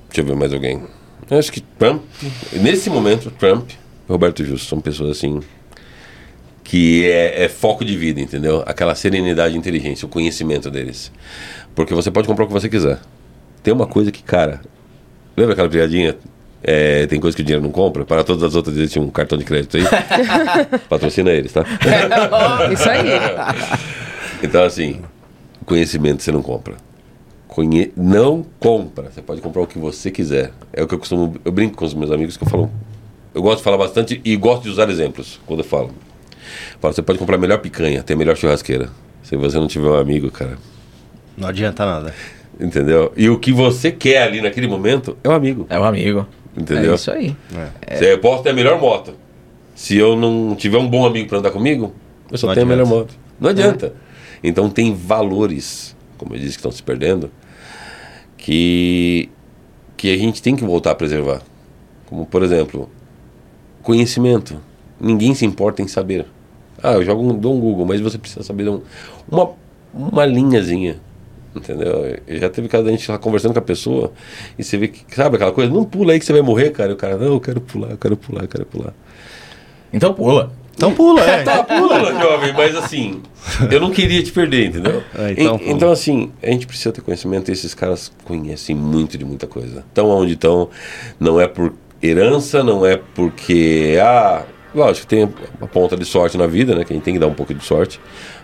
[0.07, 0.81] deixa eu ver mais alguém.
[1.29, 2.03] Eu acho que Trump,
[2.53, 5.39] nesse momento, Trump e Roberto Justus são pessoas assim
[6.65, 8.63] que é, é foco de vida, entendeu?
[8.65, 11.11] Aquela serenidade e inteligência, o conhecimento deles.
[11.75, 12.99] Porque você pode comprar o que você quiser.
[13.61, 14.61] Tem uma coisa que, cara,
[15.37, 16.17] lembra aquela piadinha?
[16.63, 18.03] É, tem coisa que o dinheiro não compra.
[18.03, 19.83] Para todas as outras, existe um cartão de crédito aí.
[20.89, 21.63] Patrocina eles, tá?
[22.73, 23.09] Isso aí.
[24.41, 25.01] Então, assim,
[25.67, 26.77] conhecimento você não compra.
[27.47, 27.93] Conhe...
[27.95, 29.11] Não compra.
[29.11, 30.51] Você pode comprar o que você quiser.
[30.73, 31.35] É o que eu costumo.
[31.45, 32.71] Eu brinco com os meus amigos que eu falo.
[33.35, 35.91] Eu gosto de falar bastante e gosto de usar exemplos quando eu falo.
[36.79, 38.89] Falo, você pode comprar a melhor picanha, ter a melhor churrasqueira.
[39.23, 40.57] Se você não tiver um amigo, cara.
[41.37, 42.13] Não adianta nada.
[42.59, 43.11] Entendeu?
[43.17, 45.65] E o que você quer ali naquele momento é um amigo.
[45.69, 46.27] É um amigo.
[46.55, 46.93] Entendeu?
[46.93, 47.35] É isso aí.
[47.97, 49.13] Se eu posso ter a melhor moto.
[49.73, 51.93] Se eu não tiver um bom amigo para andar comigo,
[52.31, 53.13] eu só Não tenho a melhor moto.
[53.39, 53.93] Não adianta.
[54.41, 57.29] Então tem valores, como eu disse, que estão se perdendo,
[58.37, 59.29] que,
[59.97, 61.41] que a gente tem que voltar a preservar.
[62.05, 62.89] Como, por exemplo,
[63.81, 64.61] conhecimento.
[64.99, 66.25] Ninguém se importa em saber.
[66.81, 68.81] Ah, eu jogo um, dou um Google, mas você precisa saber um-
[69.29, 69.49] uma,
[69.93, 70.97] uma linhazinha.
[71.55, 72.17] Entendeu?
[72.27, 74.11] Já teve caso da gente lá conversando com a pessoa
[74.59, 75.71] e você vê que, sabe aquela coisa?
[75.73, 76.89] Não pula aí que você vai morrer, cara.
[76.91, 78.93] E o cara, não, eu quero pular, eu quero pular, eu quero pular.
[79.93, 80.51] Então pula.
[80.75, 81.43] Então pula, é.
[81.47, 83.21] Tá, pula, jovem, mas assim,
[83.71, 85.01] eu não queria te perder, entendeu?
[85.17, 85.71] É, então En- pula.
[85.71, 89.79] então, assim, a gente precisa ter conhecimento e esses caras conhecem muito de muita coisa.
[89.87, 90.67] Estão onde estão,
[91.17, 91.71] não é por
[92.03, 93.97] herança, não é porque.
[94.03, 94.43] Ah,
[94.75, 95.23] lógico, tem
[95.61, 96.83] a ponta de sorte na vida, né?
[96.83, 97.99] Que a gente tem que dar um pouco de sorte,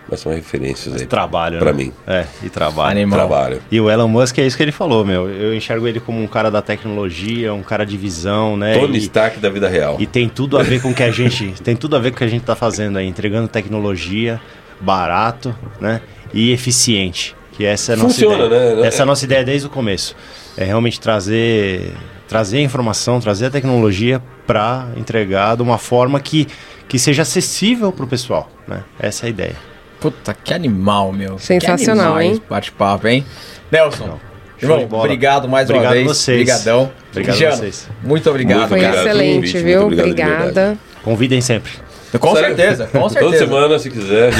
[0.08, 1.06] mas são referências aí.
[1.06, 1.84] Trabalho, Pra né?
[1.84, 1.92] mim.
[2.06, 2.90] É, e trabalho.
[2.90, 3.18] Animal.
[3.18, 3.62] Trabalho.
[3.70, 5.28] E o Elon Musk é isso que ele falou, meu.
[5.28, 8.78] Eu enxergo ele como um cara da tecnologia, um cara de visão, né?
[8.78, 9.96] Tony Stark da vida real.
[9.98, 11.52] E tem tudo a ver com o que a gente.
[11.62, 14.40] tem tudo a ver com o que a gente tá fazendo aí, entregando tecnologia
[14.80, 16.00] barato, né?
[16.34, 17.36] E eficiente.
[17.52, 18.74] Que essa é a nossa Funciona, ideia.
[18.76, 18.86] né?
[18.86, 20.16] Essa é a nossa ideia desde o começo.
[20.56, 21.92] É realmente trazer
[22.32, 26.48] trazer a informação, trazer a tecnologia para entregar de uma forma que,
[26.88, 28.84] que seja acessível pro pessoal, né?
[28.98, 29.56] Essa é a ideia.
[30.00, 31.38] Puta, que animal, meu.
[31.38, 32.32] Sensacional, que animal hein?
[32.32, 33.26] esse Bate-papo, hein?
[33.70, 34.18] Nelson.
[34.58, 36.06] Show Irmão, obrigado mais Obrigado uma vez.
[36.06, 36.40] a vocês.
[36.40, 36.90] Obrigadão.
[37.10, 37.88] Obrigado Cristiano, vocês.
[38.02, 38.58] Muito obrigado.
[38.60, 39.08] Muito Foi obrigado cara.
[39.10, 39.82] pelo excelente, viu?
[39.82, 40.78] obrigado Obrigada.
[41.04, 41.72] Convidem sempre.
[42.18, 42.56] Com Sério?
[42.56, 43.24] certeza, com certeza.
[43.32, 44.32] Toda semana, se quiser.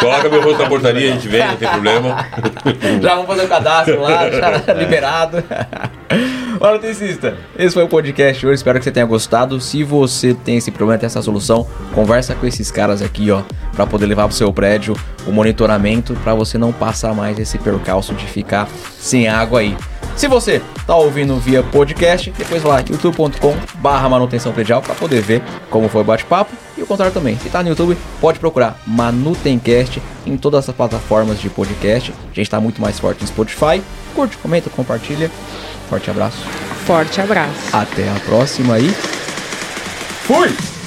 [0.00, 2.26] Coloca meu rosto na portaria, a gente vem, não tem problema.
[3.00, 5.42] Já vamos fazer o cadastro lá, já liberado.
[6.60, 8.56] Olha, Noticista, esse foi o podcast hoje.
[8.56, 9.60] Espero que você tenha gostado.
[9.60, 13.42] Se você tem esse problema, tem essa solução, conversa com esses caras aqui, ó,
[13.74, 14.96] para poder levar pro seu prédio
[15.26, 18.66] o monitoramento para você não passar mais esse percalço de ficar
[18.98, 19.76] sem água aí.
[20.18, 25.22] Se você tá ouvindo via podcast, depois vai lá youtube.com barra manutenção predial para poder
[25.22, 25.40] ver
[25.70, 27.38] como foi o bate-papo e o contrário também.
[27.38, 32.12] Se tá no YouTube, pode procurar Manutencast em todas as plataformas de podcast.
[32.32, 33.80] A gente tá muito mais forte no Spotify.
[34.12, 35.30] Curte, comenta, compartilha.
[35.88, 36.38] Forte abraço.
[36.84, 37.68] Forte abraço.
[37.72, 38.88] Até a próxima e
[40.26, 40.77] fui!